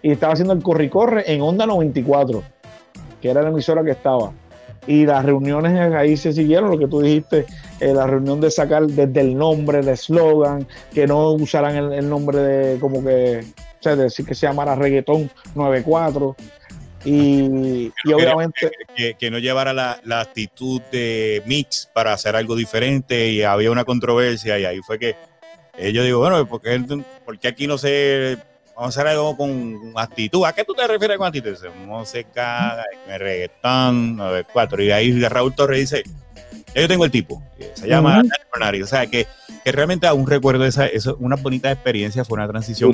[0.02, 2.44] Y estaba haciendo el corri-corre en Onda 94,
[3.22, 4.32] que era la emisora que estaba
[4.88, 7.46] y las reuniones ahí se siguieron, lo que tú dijiste,
[7.80, 12.40] eh, la reunión de sacar desde el nombre, el eslogan, que no usaran el, nombre
[12.40, 16.36] de como que, o sea, decir que se llamara reggaetón 94.
[17.04, 18.72] Y, y obviamente.
[19.18, 23.86] Que, no llevara la, la, actitud de mix para hacer algo diferente y había una
[23.86, 25.16] controversia y ahí fue que
[25.92, 26.80] yo digo, bueno, porque,
[27.26, 28.38] porque aquí no se
[28.76, 30.46] Vamos a hacer algo con actitud.
[30.46, 31.56] ¿A qué tú te refieres con actitud?
[31.86, 34.84] Música, reggaetón, 94.
[34.84, 36.04] Y ahí Raúl Torres dice,
[36.74, 39.28] yo tengo el tipo, se llama uh O sea, que,
[39.64, 42.92] que, realmente aún recuerdo esa, eso, una bonita experiencia, fue una transición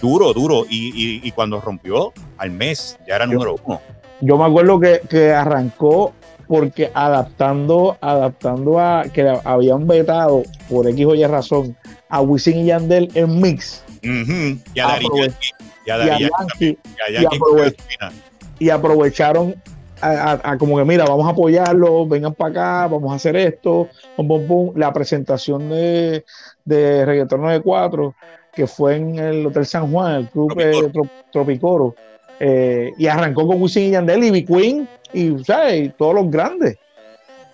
[0.00, 0.66] duro, duro.
[0.68, 3.80] Y, y, cuando rompió, al mes, ya era número uno.
[4.20, 6.12] Yo me acuerdo que, que arrancó
[6.48, 11.76] porque adaptando, adaptando a que habían vetado por X o Y razón
[12.08, 13.82] a Wisin y Yandel en mix
[18.58, 19.54] y aprovecharon
[20.02, 23.88] a, como que mira, vamos a apoyarlo, vengan para acá, vamos a hacer esto,
[24.74, 26.24] la presentación de,
[26.64, 28.14] de Reggaeton 94,
[28.52, 31.94] que fue en el Hotel San Juan, el club Tropicoro,
[32.40, 35.96] eh, y arrancó con Wisin y Yandel y B Queen y, ¿sabes?
[35.96, 36.76] todos los grandes.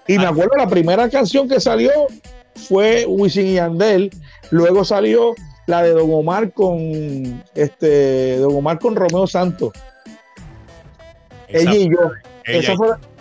[0.07, 0.31] Y me ah.
[0.31, 1.91] acuerdo la primera canción que salió
[2.55, 4.11] fue Wisin y Yandel,
[4.51, 5.35] luego salió
[5.69, 9.71] la de Don Omar con este Don Omar con Romeo Santos.
[11.47, 12.11] ella y yo.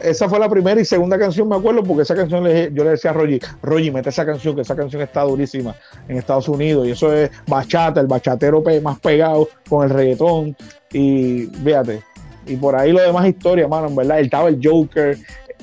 [0.01, 3.11] esa, fue, la primera y segunda canción, me acuerdo, porque esa canción yo le decía
[3.11, 5.75] a Roger, Roger, mete esa canción, que esa canción está durísima
[6.07, 6.87] en Estados Unidos.
[6.87, 10.55] Y eso es bachata, el bachatero más pegado con el reggaetón.
[10.93, 12.01] Y fíjate,
[12.45, 14.21] y por ahí lo demás historia, mano, en verdad.
[14.21, 15.17] Estaba el Joker,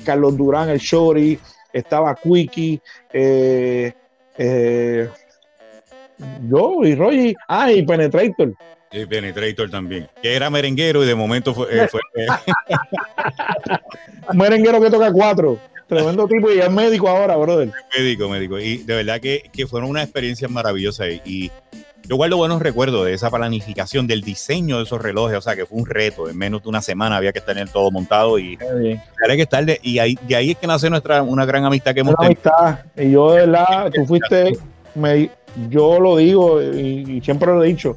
[0.05, 1.39] Carlos Durán, el Shorty,
[1.73, 2.79] estaba Quickie,
[3.11, 3.91] eh,
[4.37, 5.09] eh,
[6.49, 7.35] yo y Roy.
[7.47, 8.53] Ah, y Penetrator.
[8.91, 10.07] Y Penetrator también.
[10.21, 11.67] Que era merenguero y de momento fue.
[11.73, 11.85] Eh,
[14.33, 15.59] merenguero que toca cuatro.
[15.87, 17.71] Tremendo tipo y es médico ahora, brother.
[17.95, 18.57] Médico, médico.
[18.57, 21.07] Y de verdad que, que fueron una experiencia maravillosa.
[21.07, 21.51] Y,
[22.07, 25.37] yo guardo buenos recuerdos de esa planificación, del diseño de esos relojes.
[25.37, 26.29] O sea, que fue un reto.
[26.29, 28.57] En menos de una semana había que tener todo montado y
[29.23, 31.93] había que estar de, y ahí, de ahí es que nace nuestra una gran amistad
[31.93, 32.39] que hemos tenido.
[32.47, 32.85] amistad.
[32.95, 34.57] Y yo de verdad, tú fuiste,
[34.93, 35.29] me,
[35.69, 37.95] yo lo digo y, siempre lo he dicho,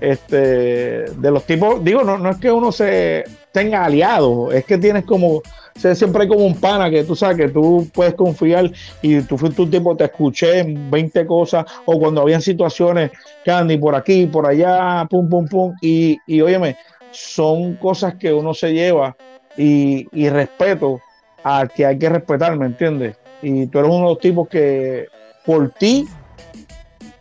[0.00, 4.78] este, de los tipos, digo, no, no es que uno se tenga aliados, es que
[4.78, 5.42] tienes como,
[5.74, 8.70] siempre hay como un pana que tú sabes que tú puedes confiar
[9.02, 13.10] y tú fuiste un tipo, te escuché en 20 cosas, o cuando habían situaciones,
[13.44, 16.76] Candy, por aquí, por allá, pum, pum, pum, y, y óyeme,
[17.10, 19.16] son cosas que uno se lleva
[19.56, 21.00] y, y respeto
[21.42, 23.16] al que hay que respetar, ¿me entiendes?
[23.42, 25.06] Y tú eres uno de los tipos que
[25.44, 26.06] por ti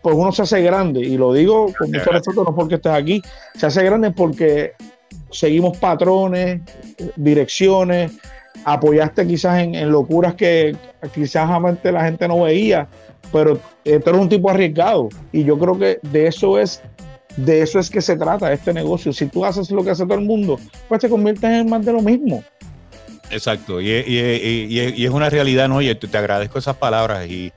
[0.02, 3.22] pues uno se hace grande, y lo digo con mucho respeto, no porque estés aquí,
[3.56, 4.74] se hace grande porque
[5.32, 6.62] seguimos patrones,
[7.16, 8.12] direcciones,
[8.64, 10.76] apoyaste quizás en, locuras que
[11.14, 11.50] quizás
[11.84, 12.88] la gente no veía,
[13.32, 16.82] pero tú eres un tipo arriesgado, y yo creo que de eso es
[17.38, 19.14] de eso es que se trata este negocio.
[19.14, 21.94] Si tú haces lo que hace todo el mundo, pues te conviertes en más de
[21.94, 22.44] lo mismo.
[23.30, 25.82] Exacto, y, es una realidad, ¿no?
[25.82, 27.52] Y te, agradezco esas palabras y,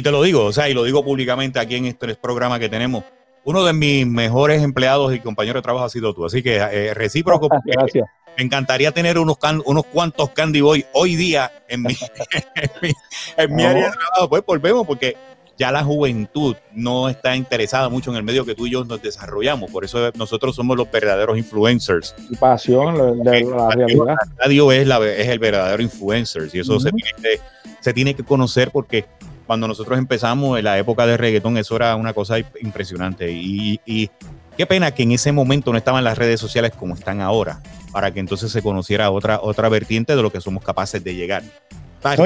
[0.00, 3.04] te lo digo, o sea, y lo digo públicamente aquí en este programa que tenemos.
[3.44, 6.94] Uno de mis mejores empleados y compañeros de trabajo ha sido tú, así que eh,
[6.94, 7.48] recíproco.
[7.66, 8.08] Gracias.
[8.36, 11.94] Me encantaría tener unos, unos cuantos Candy Boy hoy día en mi,
[13.36, 14.28] en mi, área de trabajo.
[14.30, 15.16] Pues volvemos porque
[15.58, 19.02] ya la juventud no está interesada mucho en el medio que tú y yo nos
[19.02, 19.70] desarrollamos.
[19.70, 22.14] Por eso nosotros somos los verdaderos influencers.
[22.30, 24.06] Y pasión de la, realidad.
[24.06, 27.40] La radio es, la, es el verdadero influencer y eso se, tiene que,
[27.80, 29.04] se tiene que conocer porque
[29.46, 33.30] cuando nosotros empezamos en la época de reggaetón, eso era una cosa impresionante.
[33.30, 34.10] Y, y,
[34.56, 38.12] qué pena que en ese momento no estaban las redes sociales como están ahora, para
[38.12, 41.42] que entonces se conociera otra, otra vertiente de lo que somos capaces de llegar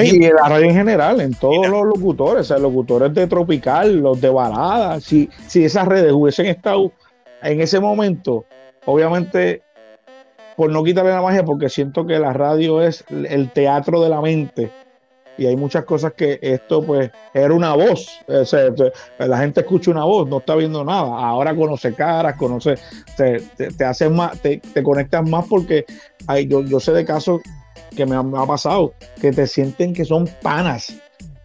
[0.02, 4.20] y la radio en general, en todos los locutores, o sea, locutores de Tropical, los
[4.20, 6.92] de balada, si, si esas redes hubiesen estado
[7.42, 8.46] en ese momento,
[8.86, 9.62] obviamente,
[10.56, 14.22] por no quitarle la magia, porque siento que la radio es el teatro de la
[14.22, 14.72] mente.
[15.38, 18.08] Y hay muchas cosas que esto, pues, era una voz.
[18.26, 18.70] O sea,
[19.18, 21.02] la gente escucha una voz, no está viendo nada.
[21.02, 22.76] Ahora conoce caras, conoce,
[23.16, 25.84] te, te, hace más, te, te, conectas más porque
[26.26, 27.40] hay, yo, yo sé de casos
[27.96, 30.94] que me ha, pasado, que te sienten que son panas.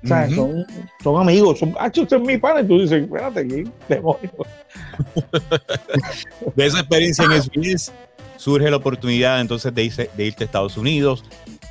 [0.03, 0.65] O sea, son,
[1.03, 4.31] son, amigos, son, ah, usted es mi pana, y tú dices, espérate aquí, demonio.
[6.55, 7.91] de esa experiencia en SBS
[8.37, 11.23] surge la oportunidad entonces de, irse, de irte a Estados Unidos.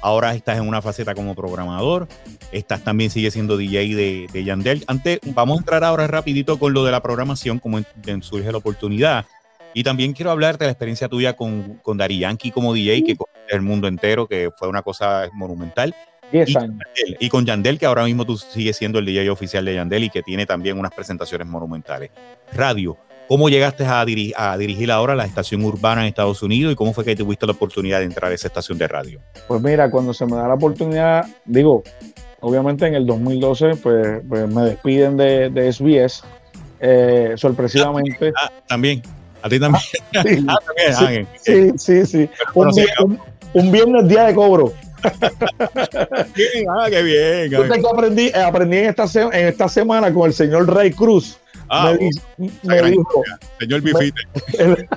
[0.02, 2.08] Ahora estás en una faceta como programador.
[2.52, 4.84] Estás también sigue siendo DJ de, de Yandel.
[4.86, 7.80] Antes, vamos a entrar ahora rapidito con lo de la programación, como
[8.22, 9.26] surge la oportunidad.
[9.74, 13.16] Y también quiero hablarte de la experiencia tuya con, con Dari Yankee como DJ, que
[13.50, 15.94] el mundo entero, que fue una cosa monumental.
[16.32, 20.10] y, con Yandel, que ahora mismo tú sigues siendo el DJ oficial de Yandel y
[20.10, 22.10] que tiene también unas presentaciones monumentales.
[22.52, 22.96] Radio,
[23.30, 27.04] ¿cómo llegaste a, a dirigir ahora la estación urbana en Estados Unidos y cómo fue
[27.04, 29.20] que tuviste la oportunidad de entrar a esa estación de radio?
[29.46, 31.84] Pues mira, cuando se me da la oportunidad, digo,
[32.40, 36.24] obviamente en el 2012, pues, pues me despiden de, de SBS,
[36.80, 38.32] eh, sorpresivamente.
[38.36, 39.00] Ah, también.
[39.42, 39.84] A ti también.
[40.48, 40.58] Ah,
[40.96, 41.06] ah,
[41.40, 44.72] sí, sí, sí, Un, viernes día de cobro.
[45.04, 47.48] ah, qué bien.
[47.48, 47.62] Yo
[47.94, 51.38] aprendí, eh, aprendí en, esta en esta semana con el señor Rey Cruz.
[51.72, 51.94] Ah,
[52.36, 53.22] me, dijo,
[53.60, 54.20] señor Bifite.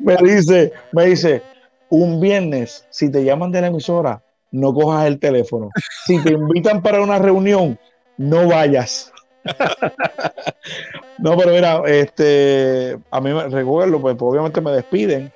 [0.00, 1.42] Me, dice, me dice,
[1.88, 5.70] un viernes, si te llaman de la emisora, no cojas el teléfono.
[6.04, 7.78] Si te invitan para una reunión,
[8.18, 9.10] no vayas.
[11.18, 15.32] no, pero mira, este, a mí me recuerdo, pues, pues, obviamente me despiden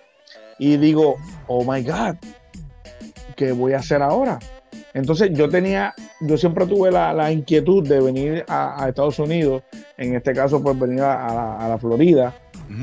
[0.59, 2.16] y digo, oh my God,
[3.37, 4.38] ¿qué voy a hacer ahora?
[4.94, 9.62] Entonces yo tenía, yo siempre tuve la, inquietud de venir a, Estados Unidos,
[9.96, 12.35] en este caso pues venir a la Florida,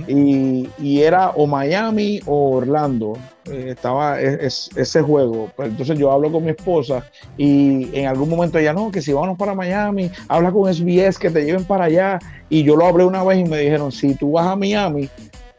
[0.07, 3.17] y, era o Miami o Orlando.
[3.45, 5.49] Eh, estaba ese juego.
[5.55, 7.05] Pues entonces yo hablo con mi esposa
[7.37, 11.29] y en algún momento ella, no, que si vamos para Miami, habla con SBS que
[11.29, 12.19] te lleven para allá.
[12.49, 15.09] Y yo lo hablé una vez y me dijeron, si tú vas a Miami,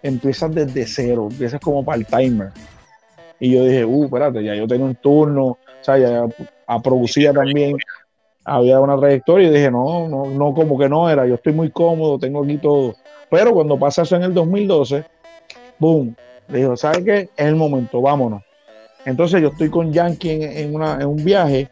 [0.03, 2.51] empiezas desde cero, empiezas como part-timer.
[3.41, 6.27] Y yo dije, uh, espérate, ya yo tengo un turno, o sea, ya
[6.67, 7.77] a producía también
[8.45, 11.71] había una trayectoria y dije, no, no, no, como que no era, yo estoy muy
[11.71, 12.95] cómodo, tengo aquí todo.
[13.31, 15.05] Pero cuando pasa eso en el 2012,
[15.79, 16.17] boom,
[16.49, 17.19] le dijo, ¿sabes qué?
[17.37, 18.43] Es el momento, vámonos.
[19.05, 21.69] Entonces yo estoy con Yankee en, un viaje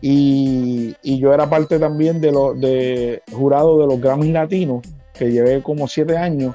[0.00, 4.82] y, yo era parte también de los de jurado de los Grammys Latinos,
[5.14, 6.54] que llevé como siete años.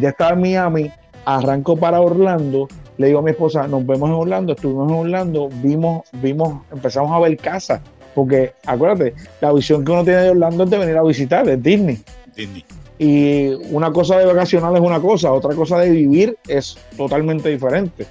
[0.00, 0.90] Ya estaba en Miami,
[1.24, 5.48] arranco para Orlando, le digo a mi esposa, nos vemos en Orlando, estuvimos en Orlando,
[5.62, 7.80] vimos, vimos, empezamos a ver casas,
[8.14, 11.56] porque acuérdate, la visión que uno tiene de Orlando es de venir a visitar, de
[11.56, 11.98] Disney.
[12.34, 12.64] Disney.
[12.98, 18.06] Y una cosa de vacacional es una cosa, otra cosa de vivir es totalmente diferente.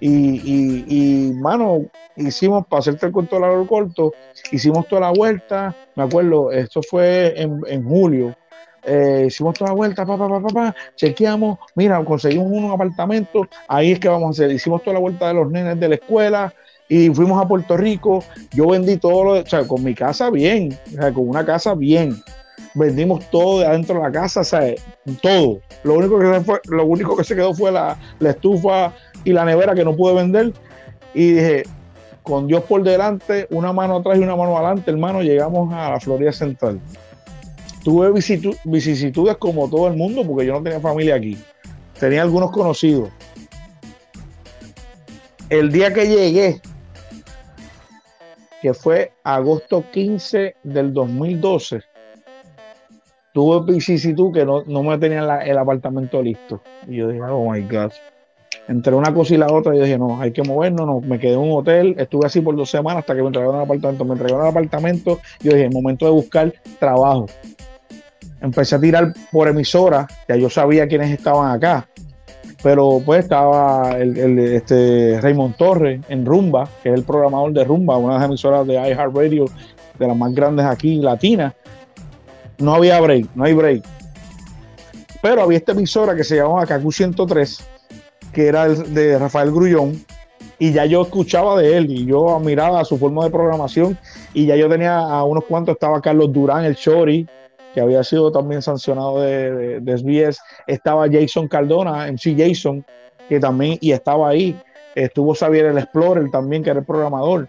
[0.00, 0.40] Y,
[0.86, 4.12] y, mano, hicimos, para hacerte el cuento largo corto,
[4.52, 8.34] hicimos toda la vuelta, me acuerdo, esto fue en, julio,
[8.88, 14.00] eh, hicimos toda la vuelta, papá, papá, papá, chequeamos, mira, conseguimos un apartamento, ahí es
[14.00, 16.54] que vamos a hacer, hicimos toda la vuelta de los nenes de la escuela
[16.88, 20.78] y fuimos a Puerto Rico, yo vendí todo, lo, o sea, con mi casa bien,
[20.88, 22.16] o sea, con una casa bien,
[22.74, 24.74] vendimos todo de adentro de la casa, o sea,
[25.20, 25.60] todo.
[25.82, 28.92] Lo único que se, lo único que se quedó fue la, estufa
[29.24, 30.52] y la nevera que no pude vender.
[31.14, 31.62] Y dije,
[32.22, 36.00] con Dios por delante, una mano atrás y una mano adelante, hermano, llegamos a la
[36.00, 36.80] Florida Central.
[37.88, 41.38] Tuve vicisitudes como todo el mundo, porque yo no tenía familia aquí.
[41.98, 43.08] Tenía algunos conocidos.
[45.48, 46.60] El día que llegué,
[48.60, 51.80] que fue agosto 15 del 2012,
[53.32, 56.60] tuve vicisitud que no, no me tenían el apartamento listo.
[56.86, 57.92] Y yo dije, oh my God.
[58.68, 61.32] entre una cosa y la otra, yo dije, no, hay que movernos, no, me quedé
[61.32, 64.12] en un hotel, estuve así por dos semanas hasta que me entregaron el apartamento, me
[64.12, 67.24] entregaron el apartamento, yo dije, momento de buscar trabajo.
[68.40, 71.88] Empecé a tirar por emisora, ya yo sabía quiénes estaban acá,
[72.62, 77.96] pero pues estaba el, este Raymond Torres en Rumba, que es el programador de Rumba,
[77.96, 79.46] una de las emisoras de iHeartRadio,
[79.98, 81.54] de las más grandes aquí latinas.
[82.58, 83.84] No había break, no hay break.
[85.22, 87.68] Pero había esta emisora que se llamaba KQ 103,
[88.32, 90.04] que era de Rafael Grullón,
[90.58, 93.96] y ya yo escuchaba de él y yo admiraba su forma de programación
[94.34, 97.28] y ya yo tenía a unos cuantos, estaba Carlos Durán, el Chori,
[97.78, 102.84] que había sido también sancionado de, de, SBS, estaba Jason Cardona, MC Jason,
[103.28, 104.60] que también, y estaba ahí,
[104.96, 107.48] estuvo Xavier el Explorer también, que era el programador.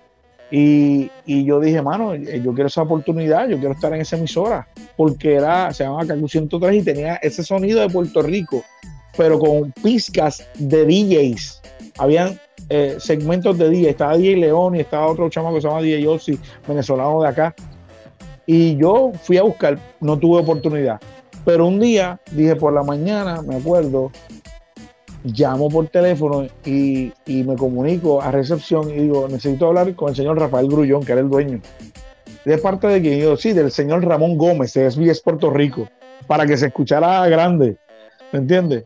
[0.51, 4.67] Y, y, yo dije, mano, yo quiero esa oportunidad, yo quiero estar en esa emisora,
[4.95, 8.63] porque era, se llamaba KQ 103 y tenía ese sonido de Puerto Rico
[9.19, 11.61] pero con pizcas de DJs.
[11.97, 13.89] Habían eh, segmentos de DJ.
[13.89, 17.53] Estaba DJ León y estaba otro chamo que se llama DJ Yossi, venezolano de acá.
[18.51, 20.99] Y yo fui a buscar, no tuve oportunidad.
[21.45, 24.11] Pero un día, dije por la mañana, me acuerdo,
[25.23, 30.39] llamo por teléfono y, me comunico a recepción y digo, necesito hablar con el señor
[30.39, 31.61] Rafael Grullón, que era el dueño.
[32.43, 33.19] De parte de quién?
[33.19, 35.87] Yo, sí, del señor Ramón Gómez, de SBS Puerto Rico,
[36.25, 37.77] para que se escuchara grande.
[38.31, 38.85] ¿Me entiendes?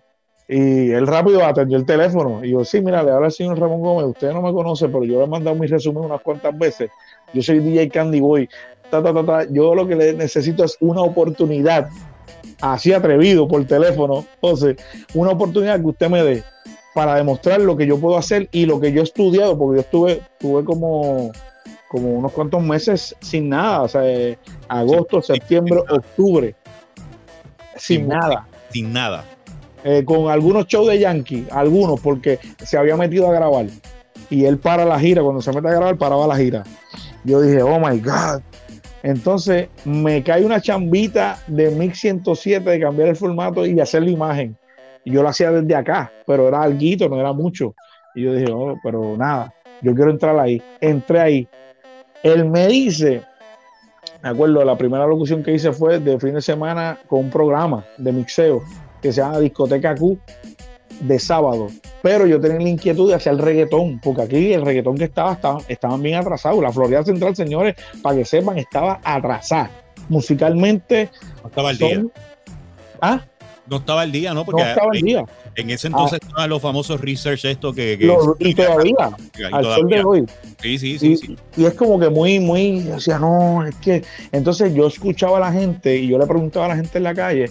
[0.49, 2.43] Y él rápido atendió el teléfono.
[2.43, 4.07] Y yo, sí, mira, le habla el señor Ramón Gómez.
[4.07, 6.91] Usted no me conoce, pero yo le he mandado mi resumen unas cuantas veces.
[7.33, 8.49] Yo soy DJ Candy Boy.
[9.51, 11.89] Yo lo que le necesito es una oportunidad,
[12.61, 14.25] así atrevido por teléfono.
[14.35, 14.77] Entonces,
[15.13, 16.43] una oportunidad que usted me dé
[16.93, 19.81] para demostrar lo que yo puedo hacer y lo que yo he estudiado, porque yo
[19.81, 21.31] estuve, estuve como,
[21.89, 23.81] como unos cuantos meses sin nada.
[23.81, 24.37] O sea, eh,
[24.67, 26.55] agosto, septiembre, octubre.
[27.75, 28.47] Sin nada.
[28.69, 29.25] Sin nada
[29.83, 33.67] eh, con algunos shows de Yankee, algunos, porque se había metido a grabar.
[34.29, 36.63] Y él para la gira, cuando se mete a grabar, paraba la gira.
[37.23, 38.41] Yo dije, oh my God.
[39.03, 44.57] Entonces me cae una chambita de 1107 de cambiar el formato y hacer la imagen.
[45.03, 47.75] Y yo lo hacía desde acá, pero era algo, no era mucho.
[48.15, 50.61] Y yo dije, oh, pero nada, yo quiero entrar ahí.
[50.79, 51.47] Entré ahí.
[52.23, 53.21] Él me dice,
[54.21, 57.85] me acuerdo, la primera locución que hice fue de fin de semana con un programa
[57.97, 58.63] de mixeo
[59.01, 60.17] que se llama Discoteca Q
[61.03, 61.67] de sábado.
[62.01, 65.37] Pero yo tenía la inquietud de hacer el reggaetón, porque aquí el reggaetón que estaba,
[65.67, 66.61] estaban bien atrasados.
[66.61, 69.69] La Florida Central, señores, para que sepan, estaba atrasada.
[70.09, 71.09] Musicalmente.
[71.41, 72.03] No estaba el día.
[73.01, 73.21] ¿Ah?
[73.65, 74.43] No estaba el día, ¿no?
[74.43, 75.25] Porque no estaba el día.
[75.55, 76.25] En ese entonces ah.
[76.25, 77.93] estaban los famosos research esto que...
[78.39, 79.15] y todavía,
[79.51, 80.25] al sol de hoy.
[80.61, 84.03] Sí, sí, sí y, y, es como que muy, muy, decía, no, es que...
[84.31, 87.13] Entonces yo escuchaba a la gente y yo le preguntaba a la gente en la
[87.13, 87.45] calle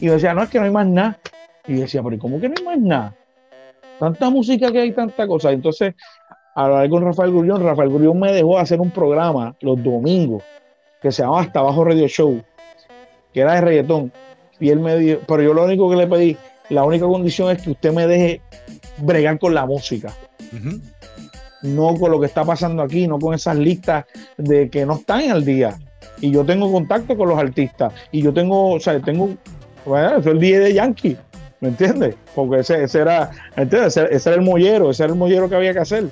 [0.00, 1.20] y decía, no, es que no hay más nada.
[1.66, 3.16] Y decía, pero ¿cómo que no hay más nada?
[3.98, 5.52] Tanta música que hay, tanta cosa.
[5.52, 5.94] Entonces,
[6.54, 10.42] a hablar con Rafael Gurión, Rafael Gurión me dejó hacer un programa los domingos
[11.00, 12.42] que se llamaba Hasta Abajo Radio Show,
[13.32, 14.12] que era de reggaetón.
[14.58, 16.36] Y él me dijo, pero yo lo único que le pedí,
[16.68, 18.40] la única condición es que usted me deje
[18.98, 20.12] bregar con la música.
[21.62, 24.04] No con lo que está pasando aquí, no con esas listas
[24.36, 25.78] de que no están al día.
[26.20, 27.92] Y yo tengo contacto con los artistas.
[28.10, 29.30] Y yo tengo, o sea, tengo
[29.84, 31.16] bueno, es el día de Yankee,
[31.62, 32.16] ¿me entiendes?
[32.34, 33.96] Porque ese, era, ¿entiendes?
[33.96, 36.10] Ese, era el mollero, ese era el mollero que había que hacer.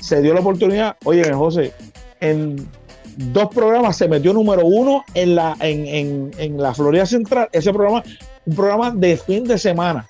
[0.00, 1.72] Se dio la oportunidad, oye, José,
[2.20, 2.68] en
[3.16, 8.02] dos programas se metió número uno en la, en, en la Florida Central, ese programa,
[8.44, 10.08] un programa de fin de semana.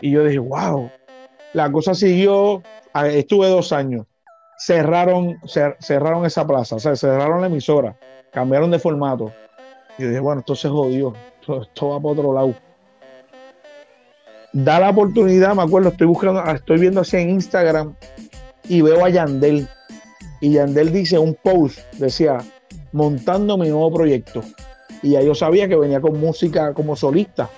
[0.00, 0.88] Y yo dije, wow,
[1.54, 2.62] la cosa siguió,
[2.94, 4.06] estuve dos años,
[4.56, 5.40] cerraron,
[5.80, 7.96] cerraron esa plaza, o sea, cerraron la emisora,
[8.32, 9.32] cambiaron de formato
[9.98, 11.12] y dije, bueno, esto se jodió,
[11.42, 12.54] esto, va para otro lado.
[14.52, 17.94] Da la oportunidad, me acuerdo, estoy buscando, estoy viendo así en Instagram
[18.68, 19.66] y veo a Yandel.
[20.40, 22.38] Y Yandel dice un post, decía,
[22.92, 24.42] montando mi nuevo proyecto.
[25.02, 27.48] Y ya yo sabía que venía con música como solista.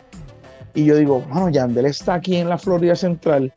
[0.74, 3.52] Y yo digo, bueno, Yandel está aquí en la Florida Central.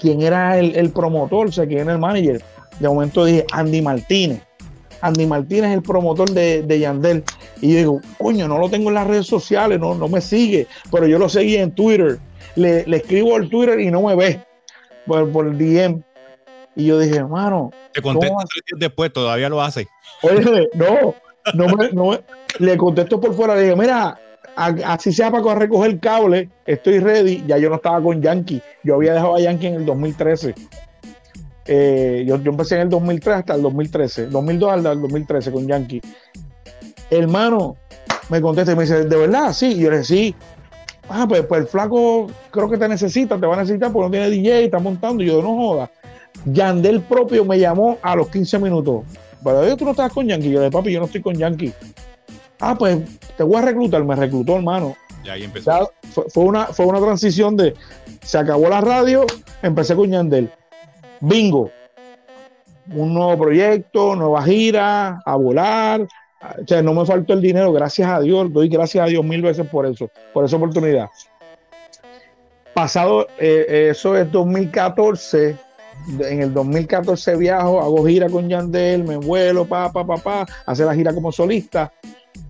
[0.00, 1.48] ¿Quién era el, el promotor?
[1.48, 2.42] O sea, ¿quién era el manager?
[2.78, 4.45] De momento dije, Andy Martínez.
[5.06, 7.24] Andy Martínez es el promotor de, Yandel.
[7.60, 10.66] Y yo digo, coño, no lo tengo en las redes sociales, no, no me sigue,
[10.90, 12.18] pero yo lo seguí en Twitter.
[12.56, 14.40] Le, escribo al Twitter y no me ve
[15.06, 16.02] por, por el DM.
[16.74, 17.70] Y yo dije, hermano.
[17.92, 19.86] Te contesto tres días después, todavía lo hace.
[20.22, 21.14] Oye, no,
[21.54, 22.18] no me, no
[22.58, 24.18] le contesto por fuera, le dije, mira,
[24.56, 27.44] así sea para recoger el cable, estoy ready.
[27.46, 30.54] Ya yo no estaba con Yankee, yo había dejado a Yankee en el 2013.
[31.66, 36.00] Eh, yo, empecé en el 2003 hasta el 2013, 2002 hasta el 2013 con Yankee.
[37.10, 37.76] Hermano,
[38.28, 39.52] me contesta y me dice, ¿de verdad?
[39.52, 39.72] Sí.
[39.72, 40.34] Y yo le dije, sí.
[41.08, 44.10] ah, pues, pues, el flaco creo que te necesita, te va a necesitar porque no
[44.10, 45.22] tiene DJ, está montando.
[45.22, 45.90] Y yo, no joda.
[46.44, 49.04] Yandel propio me llamó a los 15 minutos.
[49.42, 50.50] Pero tú no estás con Yankee.
[50.50, 51.72] Yo le papi, yo no estoy con Yankee.
[52.60, 52.98] Ah, pues
[53.36, 54.04] te voy a reclutar.
[54.04, 54.96] Me reclutó, hermano.
[55.24, 55.90] Y ahí empezó.
[56.32, 57.74] fue, una, fue una transición de
[58.22, 59.24] se acabó la radio,
[59.62, 60.50] empecé con Yandel.
[61.26, 61.70] Bingo.
[62.94, 66.02] Un nuevo proyecto, nueva gira, a volar.
[66.02, 68.52] O sea, no me faltó el dinero, gracias a Dios.
[68.52, 71.08] Doy gracias a Dios mil veces por eso, por esa oportunidad.
[72.74, 75.56] Pasado, eh, eso es 2014
[76.20, 80.84] en el 2014 viajo, hago gira con Yandel, me vuelo, pa, pa, pa, pa, hace
[80.84, 81.90] la gira como solista,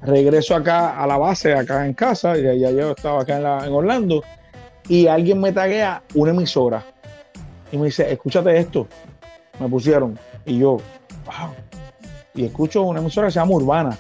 [0.03, 4.23] regreso acá a la base, acá en casa, ya, ya yo estaba acá en, Orlando,
[4.89, 6.85] y alguien me taguea una emisora
[7.73, 8.87] y me dice, escúchate esto,
[9.59, 10.79] me pusieron, y yo,
[11.25, 11.55] wow,
[12.35, 13.99] y escucho una emisora que se llama Urbana,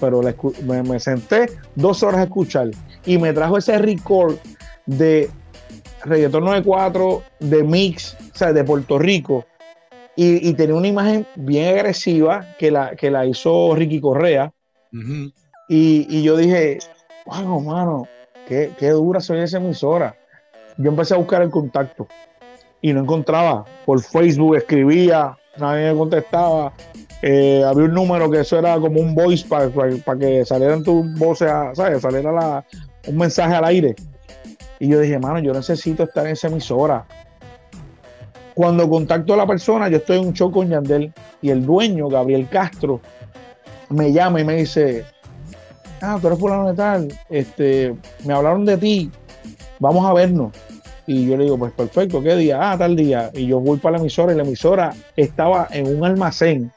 [0.00, 0.20] pero
[0.62, 2.70] me, me senté dos horas a escuchar
[3.06, 4.36] y me trajo ese record
[4.86, 5.30] de
[6.04, 9.46] Reggaeton 94 de Mix, o sea, de Puerto Rico,
[10.16, 14.52] y, tenía una imagen bien agresiva que la, que la hizo Ricky Correa.
[15.68, 16.78] y, yo dije,
[17.26, 18.06] wow, mano,
[18.46, 20.16] qué, qué dura soy esa emisora.
[20.76, 22.06] Yo empecé a buscar el contacto
[22.84, 23.64] y no encontraba.
[23.86, 26.70] Por Facebook escribía, nadie me contestaba.
[27.22, 31.18] Eh, había un número que eso era como un voice para, para, que salieran tus
[31.18, 32.02] voces, ¿sabes?
[32.02, 32.62] Saliera
[33.06, 33.96] un mensaje al aire.
[34.78, 37.06] Y yo dije, mano, yo necesito estar en esa emisora.
[38.52, 41.10] Cuando contacto a la persona, yo estoy en un show con Yandel
[41.40, 43.00] y el dueño, Gabriel Castro,
[43.88, 45.06] me llama y me dice,
[46.02, 49.10] ah, tú eres fulano de tal, este, me hablaron de ti,
[49.80, 50.52] vamos a vernos.
[51.06, 52.72] Y yo le digo, pues perfecto, ¿qué día?
[52.72, 53.30] Ah, tal día.
[53.34, 56.72] Y yo voy para la emisora y la emisora estaba en un almacén,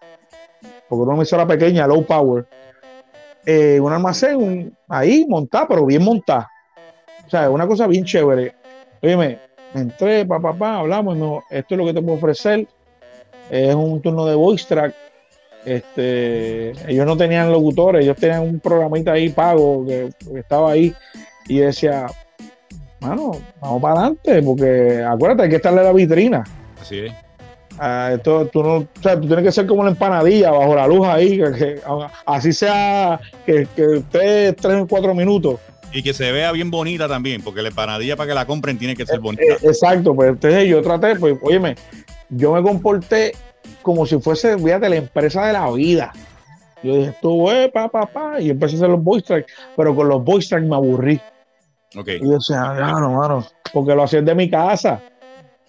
[0.89, 2.45] porque era una emisora pequeña, low power,
[3.45, 6.49] eh, un almacén ahí montada, pero bien montada.
[7.25, 8.53] O sea, una cosa bien chévere.
[9.01, 9.39] Oye, me
[9.73, 12.67] entré, papá, papá, hablamos, no, esto es lo que te puedo ofrecer.
[13.49, 14.93] Es un turno de voice track.
[15.65, 20.93] Este, ellos no tenían locutores, ellos tenían un programita ahí pago que, estaba ahí.
[21.47, 22.07] Y decía,
[22.99, 23.31] mano,
[23.61, 26.43] vamos para adelante, porque acuérdate, hay que estarle la vitrina.
[26.81, 27.13] Así es.
[27.79, 30.87] Ah, esto, tú, no, o sea, tú tienes que ser como la empanadilla bajo la
[30.87, 31.79] luz ahí, que,
[32.25, 35.59] así sea que, que esté tres o cuatro minutos
[35.93, 38.95] y que se vea bien bonita también, porque la empanadilla para que la compren tiene
[38.95, 39.43] que ser bonita.
[39.43, 41.75] Eh, exacto, pues entonces yo traté, pues, óyeme,
[42.29, 43.33] yo me comporté
[43.81, 46.13] como si fuese, fíjate, la empresa de la vida.
[46.83, 49.95] Yo dije, tú, eh, pa, pa, pa, y empecé a hacer los voice tracks, pero
[49.95, 51.19] con los voice tracks me aburrí.
[51.93, 55.01] Y yo decía, no, mano, porque lo hacía de mi casa.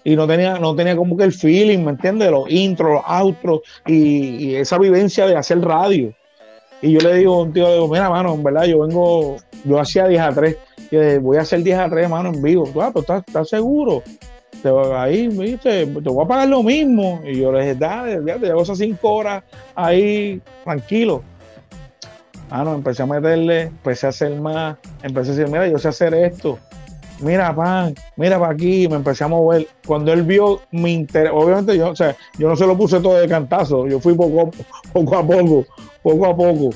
[0.04, 2.30] Y no tenía, no tenía como que el feeling, ¿me entiendes?
[2.30, 6.14] Los intros, los outros y, esa vivencia de hacer radio.
[6.80, 9.80] Y yo le digo a un tío, digo, mira, mano, en verdad, yo vengo, yo
[9.80, 10.56] hacía 10 a 3,
[10.90, 12.70] y voy a hacer 10 a 3, mano, en vivo.
[12.80, 14.02] Ah, pues estás, seguro.
[14.62, 17.20] Te, ahí, viste, te voy a pagar lo mismo.
[17.24, 19.42] Y yo le dije, dale, te llevo esas 5 horas
[19.74, 21.22] ahí, tranquilo.
[22.50, 26.14] Mano, empecé a meterle, empecé a hacer más, empecé a decir, mira, yo sé hacer
[26.14, 26.58] esto.
[27.20, 29.66] Mira, pan, mira para aquí, me empecé a mover.
[29.86, 33.14] Cuando él vio mi interés, obviamente yo, o sea, yo no se lo puse todo
[33.14, 34.50] de cantazo, yo fui poco,
[34.92, 35.66] poco a poco
[36.02, 36.70] poco a poco.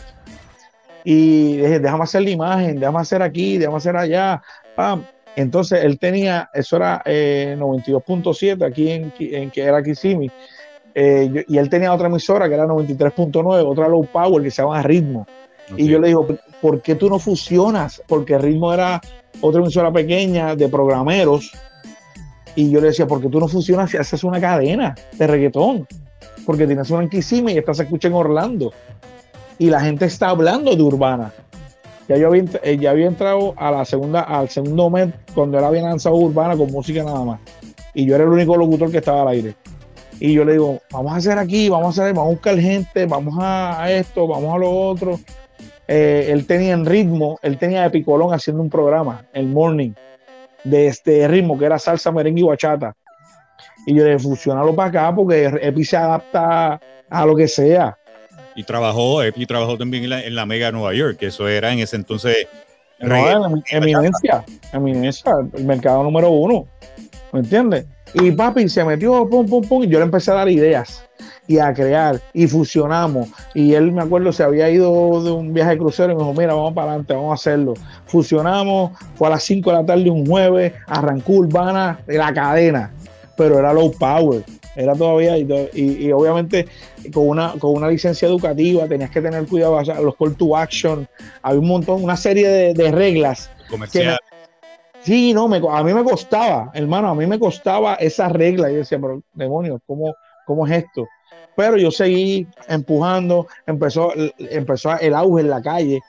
[1.05, 4.43] Y dije, déjame hacer la imagen, déjame hacer aquí, déjame hacer allá.
[5.35, 10.31] Entonces él tenía, eso era 92.7 eh, aquí en, en, que era Kissimmee.
[10.95, 14.83] Eh, y él tenía otra emisora que era 93.9, otra low power que se llama
[14.83, 15.27] Ritmo.
[15.77, 16.27] Y yo le digo,
[16.61, 18.03] ¿por qué tú no fusionas?
[18.07, 19.01] Porque Ritmo era
[19.41, 21.53] otra emisora pequeña de programeros.
[22.55, 25.87] Y yo le decía, ¿por qué tú no fusionas y haces una cadena de reggaetón?
[26.45, 28.73] Porque tienes una en Kissimmee y esta se escucha en Orlando
[29.59, 31.33] y la gente está hablando de Urbana.
[32.09, 35.65] Ya yo había, eh, ya había entrado a la segunda, al segundo mes cuando él
[35.65, 37.41] había lanzado Urbana con música nada más.
[37.95, 39.55] Y yo era el único locutor que estaba al aire.
[40.19, 43.07] Y yo le digo, vamos a hacer aquí, vamos a hacer, vamos a buscar gente,
[43.07, 45.21] vamos a, esto, vamos a lo otro.
[45.95, 49.91] Eh, él tenía en ritmo, él tenía de picolón haciendo un programa, el morning,
[50.65, 52.97] de este ritmo que era salsa, merengue y bachata.
[53.85, 56.81] Y yo le fusionarlo para acá porque Epi se adapta
[57.11, 57.99] a lo que sea.
[58.55, 61.97] Y trabajó, y trabajó también en la, Mega Nueva York, que eso era en ese
[61.97, 62.47] entonces.
[62.99, 66.69] eminencia, eminencia, el mercado número uno.
[67.33, 67.87] ¿Me entiendes?
[68.15, 71.03] Y papi se metió, pum, pum, pum, y yo le empecé a dar ideas
[71.47, 73.29] y a crear y fusionamos.
[73.55, 76.35] Y él, me acuerdo, se había ido de un viaje de crucero y me dijo,
[76.35, 77.75] mira, vamos para adelante, vamos a hacerlo.
[78.07, 82.93] Fusionamos, fue a las 5 de la tarde un jueves, arrancó Urbana de la cadena,
[83.37, 86.67] pero era low power era todavía, y, obviamente
[87.13, 91.07] con una, con una licencia educativa tenías que tener cuidado, los call to action,
[91.43, 93.51] había un montón, una serie de, reglas.
[95.05, 98.71] Sí, no, me, a mí me costaba, hermano, a mí me costaba esa regla.
[98.71, 100.15] Yo decía, pero demonios, ¿cómo,
[100.47, 101.09] ¿cómo es esto?
[101.57, 106.01] Pero yo seguí empujando, empezó, empezó el auge en la calle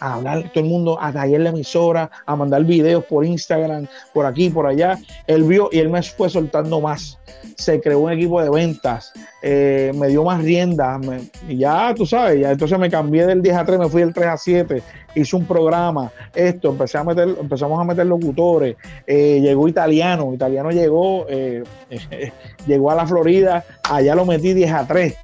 [0.00, 4.26] a hablar todo el mundo, a tallar la emisora, a mandar videos por Instagram, por
[4.26, 4.98] aquí, por allá.
[5.26, 7.18] Él vio y él me fue soltando más.
[7.56, 11.00] Se creó un equipo de ventas, eh, me dio más rienda.
[11.48, 14.14] y ya tú sabes, ya entonces me cambié del 10 a 3, me fui del
[14.14, 14.82] 3 a 7,
[15.14, 18.76] hice un programa, esto, empecé a meter, empezamos a meter locutores,
[19.06, 21.64] eh, llegó italiano, italiano llegó, eh,
[22.66, 25.14] llegó a la Florida, allá lo metí 10 a 3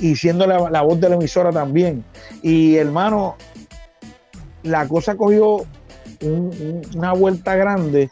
[0.00, 2.04] y siendo la, la, voz de la emisora también.
[2.42, 3.36] Y hermano,
[4.62, 5.64] la cosa cogió
[6.94, 8.10] una vuelta grande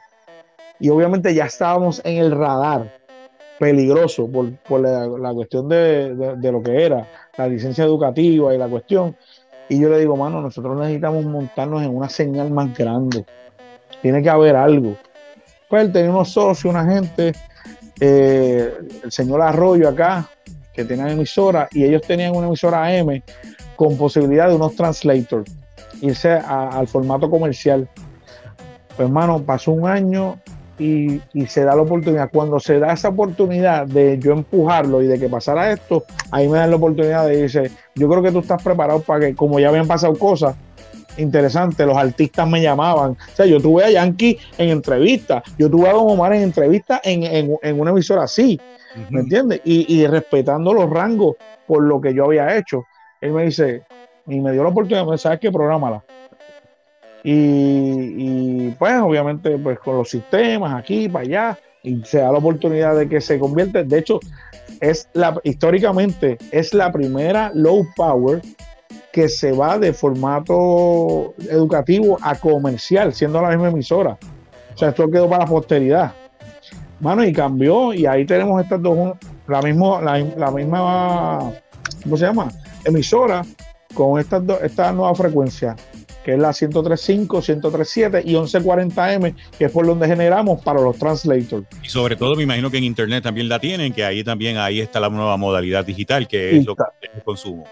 [0.80, 2.96] y obviamente ya estábamos en el radar
[3.58, 9.16] peligroso por, la, cuestión de, lo que era la licencia educativa y la cuestión.
[9.68, 13.26] Y yo le digo, mano, nosotros necesitamos montarnos en una señal más grande.
[14.00, 14.96] Tiene que haber algo.
[15.68, 17.32] Pues él tenía unos socios, una gente,
[18.00, 18.72] eh,
[19.02, 20.30] el señor Arroyo acá,
[20.72, 23.22] que tenía emisora, y ellos tenían una emisora AM
[23.76, 25.57] con posibilidad de unos translators
[26.00, 27.88] irse al formato comercial.
[28.96, 30.38] Pues hermano, pasó un año
[30.78, 32.30] y, se da la oportunidad.
[32.32, 36.58] Cuando se da esa oportunidad de yo empujarlo y de que pasara esto, ahí me
[36.58, 39.68] dan la oportunidad de decir, yo creo que tú estás preparado para que, como ya
[39.68, 40.54] habían pasado cosas
[41.16, 43.12] interesantes, los artistas me llamaban.
[43.12, 47.00] O sea, yo tuve a Yankee en entrevista, yo tuve a Don Omar en entrevista
[47.02, 47.24] en,
[47.62, 48.60] en, una emisora así,
[49.10, 49.60] ¿me entiendes?
[49.64, 51.36] Y, y respetando los rangos
[51.66, 52.84] por lo que yo había hecho.
[53.20, 53.82] Él me dice,
[54.28, 55.50] y me dio la oportunidad, de ¿sabes qué?
[55.50, 56.02] Prográmala.
[57.24, 62.38] Y, y, pues obviamente pues con los sistemas aquí, para allá, y se da la
[62.38, 64.20] oportunidad de que se convierte, de hecho,
[64.80, 68.40] es la, históricamente es la primera low power
[69.12, 74.18] que se va de formato educativo a comercial, siendo la misma emisora.
[74.74, 76.12] O sea, esto quedó para la posteridad.
[77.00, 79.16] Mano, y cambió, y ahí tenemos estas dos,
[79.46, 81.52] la, misma, la, la misma,
[82.02, 82.48] ¿cómo se llama?
[82.84, 83.42] Emisora,
[83.98, 85.74] con estas esta nueva frecuencia,
[86.24, 91.66] que es la 103.5, 103.7 y 1140M, que es por donde generamos para los translators.
[91.82, 94.80] Y sobre todo me imagino que en Internet también la tienen, que ahí también ahí
[94.80, 97.64] está la nueva modalidad digital, que es lo que es el consumo.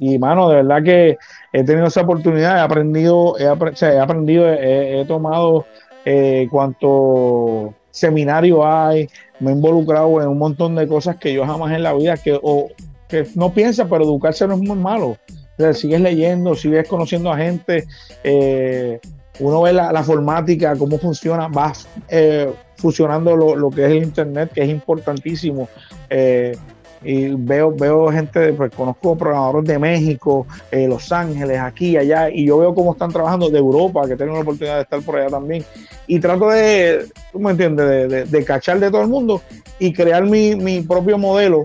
[0.00, 1.18] Y mano, de verdad que
[1.52, 5.64] he tenido esa oportunidad, he aprendido, he, aprendido, he, tomado
[6.04, 9.08] eh, cuanto seminario hay,
[9.38, 12.36] me he involucrado en un montón de cosas que yo jamás en la vida que
[13.10, 15.18] que no piensa, pero educarse no es muy malo.
[15.72, 17.86] sigues leyendo, sigues conociendo a gente,
[18.24, 19.00] eh,
[19.40, 24.52] uno ve la, la, formática, cómo funciona, vas eh, fusionando lo, que es el Internet,
[24.54, 25.68] que es importantísimo.
[26.08, 26.56] Eh,
[27.02, 32.58] y veo, veo gente, pues conozco programadores de México, Los Ángeles, aquí, allá, y yo
[32.58, 35.64] veo cómo están trabajando de Europa, que tengo la oportunidad de estar por allá también.
[36.06, 39.40] Y trato de, tú me entiendes, de, cachar de todo el mundo
[39.78, 41.64] y crear mi, mi propio modelo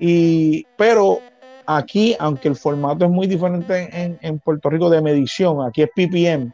[0.00, 1.20] y, pero
[1.66, 6.52] aquí, aunque el formato es muy diferente en, Puerto Rico de medición, aquí es ppm.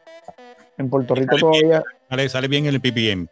[0.79, 1.83] En Puerto Rico todavía.
[2.29, 3.29] sale, bien el ppm.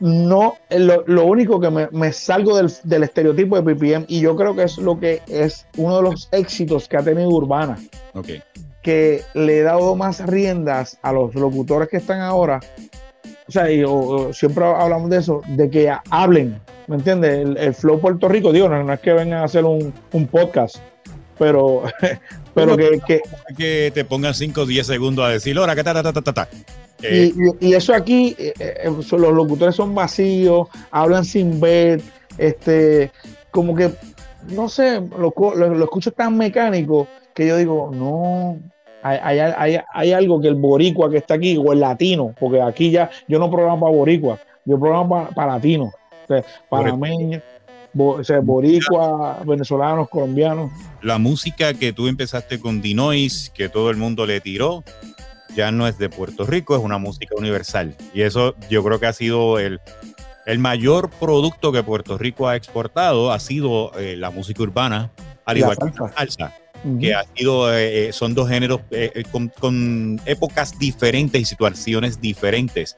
[0.00, 4.76] No, lo, único que me, salgo del, estereotipo de ppm y yo creo que es
[4.78, 7.78] lo que es uno de los éxitos que ha tenido Urbana.
[8.82, 12.58] Que le he dado más riendas a los locutores que están ahora.
[13.46, 13.84] O sea, y,
[14.32, 17.56] siempre hablamos de eso, de que hablen, ¿me entiendes?
[17.56, 19.92] El, flow Puerto Rico, digo, no, es que vengan a hacer un,
[20.30, 20.76] podcast,
[21.38, 21.82] pero,
[22.54, 23.20] pero que,
[23.56, 26.32] que, te pongan 5 o 10 segundos a decir, hora, que ta, ta, ta, ta,
[26.32, 26.48] ta.
[27.02, 32.00] Y, y, eso aquí, eh, eh, los locutores son vacíos, hablan sin ver,
[32.38, 33.10] este,
[33.50, 33.90] como que,
[34.48, 38.58] no sé, lo, lo, escucho tan mecánico que yo digo, no,
[39.02, 42.90] hay, hay, hay, algo que el boricua que está aquí, o el latino, porque aquí
[42.92, 45.60] ya yo no programo para boricua, yo programo para, para
[46.36, 47.42] latinos panameños,
[47.94, 50.70] boricua, venezolanos, colombianos.
[51.02, 54.84] La música que tú empezaste con Dinois, que todo el mundo le tiró,
[55.54, 57.94] ya no es de Puerto Rico, es una música universal.
[58.14, 59.80] Y eso yo creo que ha sido el,
[60.46, 65.10] el mayor producto que Puerto Rico ha exportado, ha sido eh, la música urbana,
[65.44, 66.54] al igual que la salsa.
[66.98, 68.80] que ha sido, eh, eh, son dos géneros
[69.30, 72.96] con, con, épocas diferentes y situaciones diferentes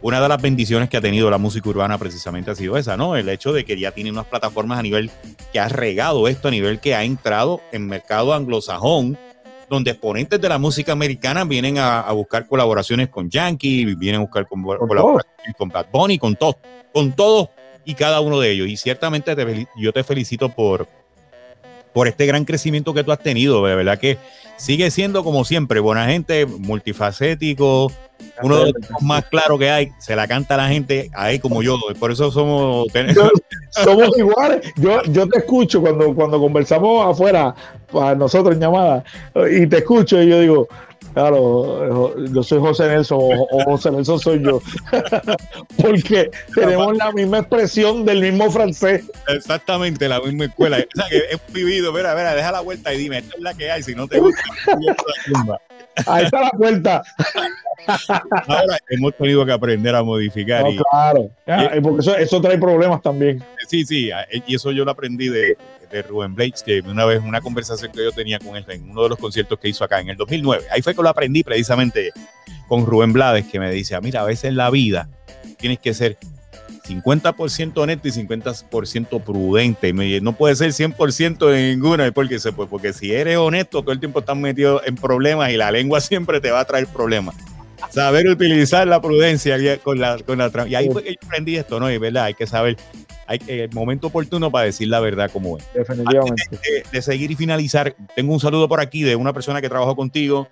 [0.00, 3.16] una de las bendiciones que ha tenido la música urbana precisamente ha sido esa, ¿no?
[3.16, 5.10] El hecho de que ya tiene unas plataformas a nivel
[5.52, 9.18] que ha regado esto, a nivel que ha entrado en mercado anglosajón,
[9.68, 14.46] donde exponentes de la música americana vienen a, buscar colaboraciones con Yankee, vienen a buscar
[14.46, 16.56] colaboraciones con Bad Bunny, con todos,
[16.92, 17.48] con todos
[17.84, 18.68] y cada uno de ellos.
[18.68, 19.34] Y ciertamente
[19.76, 20.88] yo te felicito por,
[21.92, 24.16] por este gran crecimiento que tú has tenido, de verdad que
[24.56, 27.92] sigue siendo como siempre, buena gente, multifacético,
[28.42, 31.78] uno de los más claros que hay, se la canta la gente ahí como yo.
[31.98, 32.86] Por eso somos.
[33.70, 34.72] somos iguales.
[34.76, 37.54] Yo, yo te escucho cuando, cuando conversamos afuera,
[37.90, 39.04] para nosotros en llamada,
[39.50, 40.68] y te escucho y yo digo,
[41.18, 44.62] Claro, yo soy José Nelson o, José Nelson soy yo.
[45.76, 49.10] Porque tenemos la misma expresión del mismo francés.
[49.26, 50.76] Exactamente, la misma escuela.
[50.76, 53.52] O sea, que hemos vivido, mira, mira, deja la vuelta y dime, esta es la
[53.52, 54.40] que hay, si no te gusta.
[56.06, 57.02] Ahí está la puerta.
[58.46, 60.64] Ahora hemos tenido que aprender a modificar.
[60.92, 61.32] claro,
[61.82, 63.42] porque eso, eso, trae problemas también.
[63.66, 64.10] Sí, sí,
[64.46, 65.56] y eso yo lo aprendí de,
[65.90, 69.04] de Rubén Blades, que una vez una conversación que yo tenía con él en uno
[69.04, 70.66] de los conciertos que hizo acá en el 2009.
[70.70, 72.12] Ahí fue que lo aprendí precisamente
[72.66, 75.08] con Rubén Blades, que me dice, mira, a veces en la vida
[75.58, 76.18] tienes que ser
[76.88, 79.92] 50% honesto y 50% prudente.
[80.20, 84.20] No puede ser 100% en ninguna, porque, se, porque si eres honesto, todo el tiempo
[84.20, 87.34] estás metido en problemas y la lengua siempre te va a traer problemas.
[87.90, 91.78] Saber utilizar la prudencia con la, con la Y ahí fue que yo aprendí esto,
[91.78, 91.90] ¿no?
[91.90, 92.76] Y verdad, hay que saber
[93.28, 95.68] hay el momento oportuno para decir la verdad como es.
[95.74, 96.58] Definitivamente.
[96.90, 100.48] De, seguir y finalizar, tengo un saludo por aquí de una persona que trabajó contigo.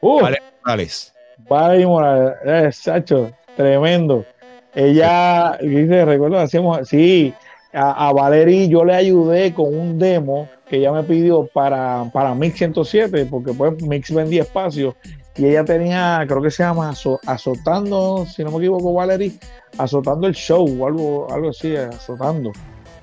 [0.00, 1.14] Uh, vale Morales.
[1.48, 4.26] Vale Morales, Sacho, tremendo.
[4.74, 7.32] Ella, dice, recuerdo, hacíamos, sí,
[7.72, 12.34] a, a Valerie yo le ayudé con un demo que ella me pidió para, para
[12.34, 14.96] Mix 107, porque pues Mix vendía espacio
[15.38, 16.92] y ella tenía, creo que se llama
[17.26, 19.32] Azotando, si no me equivoco, Valerie,
[19.78, 22.52] Azotando el show o algo, algo así, Azotando.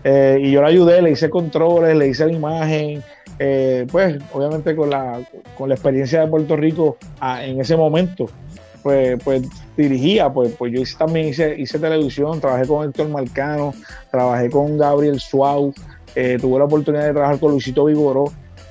[0.04, 3.02] Eh, y yo la ayudé, le hice controles, le hice la imagen,
[3.40, 5.22] eh, pues obviamente con la,
[5.58, 6.98] con la experiencia de Puerto Rico
[7.42, 8.28] en ese momento,
[8.84, 9.42] pues, pues
[9.78, 13.74] dirigía, pues, pues yo también hice, hice televisión, trabajé con Héctor Marcano,
[14.12, 15.74] trabajé con Gabriel Suau,
[16.16, 18.26] eh, tuve la oportunidad de trabajar con Luisito Vigoró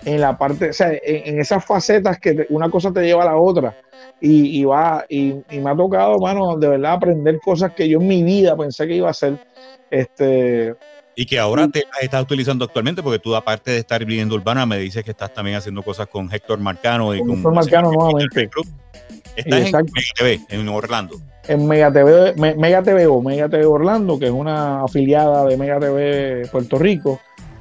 [0.04, 3.36] en la parte, o sea, en, esas facetas que una cosa te lleva a la
[3.36, 3.76] otra.
[4.20, 8.22] Y, va, y, me ha tocado, mano, de verdad aprender cosas que yo en mi
[8.22, 9.38] vida pensé que iba a hacer.
[9.90, 10.74] Este,
[11.16, 14.78] y que ahora te estás utilizando actualmente, porque tú, aparte de estar viviendo urbana, me
[14.78, 17.32] dices que estás también haciendo cosas con Héctor Marcano y con.
[17.32, 18.50] Héctor Marcano nuevamente.
[19.36, 19.84] Estás en Mega
[20.16, 21.20] TV, en Orlando.
[21.46, 25.78] En Mega TV, Mega TV o Mega TV Orlando, que es una afiliada de Mega
[25.78, 27.20] TV Puerto Rico.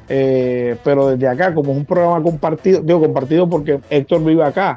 [0.10, 4.76] Eh, pero desde acá, como es un programa compartido, digo compartido porque Héctor vive acá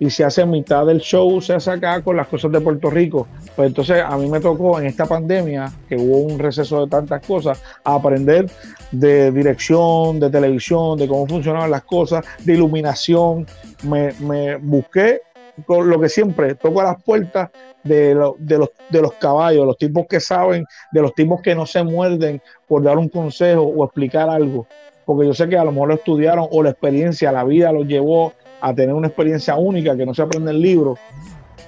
[0.00, 3.26] y se hace mitad del show, se hace acá con las cosas de Puerto Rico.
[3.56, 7.24] Pues entonces a mí me tocó en esta pandemia, que hubo un receso de tantas
[7.26, 8.48] cosas, aprender
[8.92, 13.46] de dirección, de televisión, de cómo funcionaban las cosas, de iluminación.
[13.82, 15.22] Me, me busqué
[15.66, 17.50] lo que siempre toco a las puertas
[17.84, 21.66] de, de, los, de los caballos, los tipos que saben, de los tipos que no
[21.66, 24.66] se muerden por dar un consejo o explicar algo.
[25.04, 27.86] Porque yo sé que a lo mejor lo estudiaron o la experiencia, la vida los
[27.86, 30.96] llevó a tener una experiencia única que no se aprende en el libro.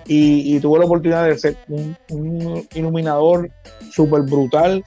[0.06, 3.48] Y, tuve la oportunidad de ser un, iluminador
[3.92, 4.84] súper brutal,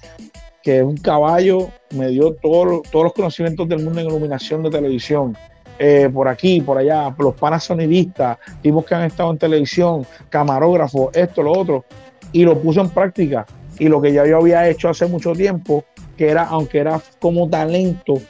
[0.61, 5.37] que es un caballo, me dio todos los conocimientos del mundo en iluminación de televisión
[5.85, 11.09] eh, por aquí, por allá, los panas sonidistas, tipos que han estado en televisión, camarógrafos,
[11.13, 11.83] esto, lo otro,
[12.31, 13.45] y lo puso en práctica.
[13.79, 15.83] Y lo que ya yo había hecho hace mucho tiempo,
[16.15, 18.21] que era, aunque era como talento,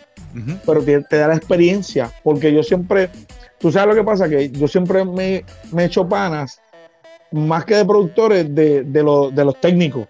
[0.66, 3.12] pero te, da la experiencia, porque yo siempre,
[3.60, 5.46] tú sabes lo que pasa, que yo siempre me,
[5.78, 6.60] he hecho panas,
[7.32, 10.08] más que de productores, de, de, de los técnicos.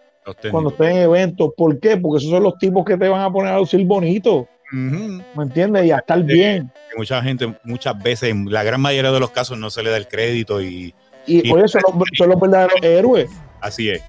[0.50, 1.98] Cuando estoy en eventos, ¿por qué?
[1.98, 4.48] Porque esos son los tipos que te van a poner a lucir bonito.
[4.74, 5.86] ¿Me entiendes?
[5.86, 6.72] Y a estar bien.
[6.98, 9.98] mucha gente, muchas veces, en la gran mayoría de los casos, no se le da
[9.98, 10.96] el crédito y.
[11.26, 11.80] Y, por eso
[12.18, 13.30] son los, verdaderos héroes.
[13.62, 14.02] Así es.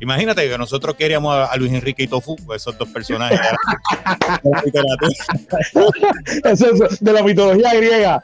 [0.00, 3.40] Imagínate que nosotros queríamos a, Luis Enrique y Tofu, pues, esos dos personajes
[7.00, 8.20] de la mitología griega.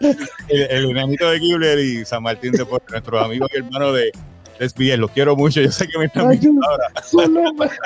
[0.48, 4.12] El, el de Kibler y San Martín de Porto, nuestros amigos y hermanos de,
[4.60, 5.60] es bien, quiero mucho.
[5.62, 6.92] Yo sé que me están viendo ahora.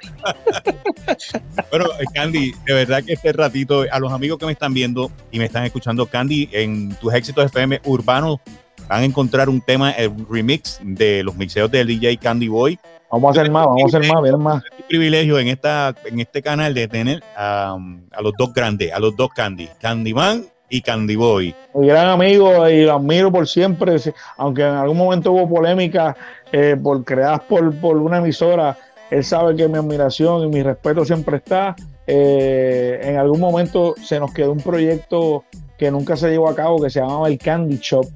[1.70, 5.10] bueno, eh, Candy, de verdad que este ratito, a los amigos que me están viendo
[5.30, 8.40] y me están escuchando, Candy, en tus éxitos FM urbanos
[8.88, 12.78] van a encontrar un tema, el remix de los mixeos del DJ Candy Boy.
[13.10, 14.64] Vamos a hacer más, vamos a hacer más, ver más.
[14.76, 17.78] Es privilegio en, esta, en este canal de tener a,
[18.10, 20.44] a los dos grandes, a los dos Candy, Candyman
[20.74, 21.54] y Candy Boy.
[21.74, 23.94] Mi gran amigo y lo admiro por siempre,
[24.36, 26.16] aunque en algún momento hubo polémica
[26.50, 28.76] eh, por creadas por, por una emisora,
[29.08, 31.76] él sabe que mi admiración y mi respeto siempre está.
[32.08, 35.44] Eh, en algún momento se nos quedó un proyecto
[35.78, 38.06] que nunca se llevó a cabo que se llamaba el Candy Shop,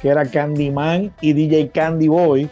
[0.00, 2.50] que era Candyman y DJ Candy Boy.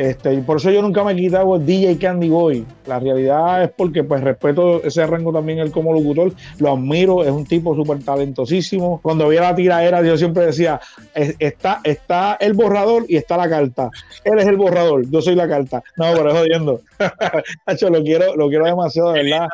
[0.00, 2.64] Este, y por eso yo nunca me he quitado el DJ Candy Boy.
[2.86, 7.30] La realidad es porque pues respeto ese rango también él como locutor, lo admiro, es
[7.30, 8.98] un tipo súper talentosísimo.
[9.02, 10.80] Cuando había la tiradera yo siempre decía,
[11.14, 13.90] está, está el borrador y está la carta.
[14.24, 15.82] Él es el borrador, yo soy la carta.
[15.98, 16.80] No, pero es jodiendo.
[17.90, 19.48] lo quiero, lo quiero demasiado, de verdad.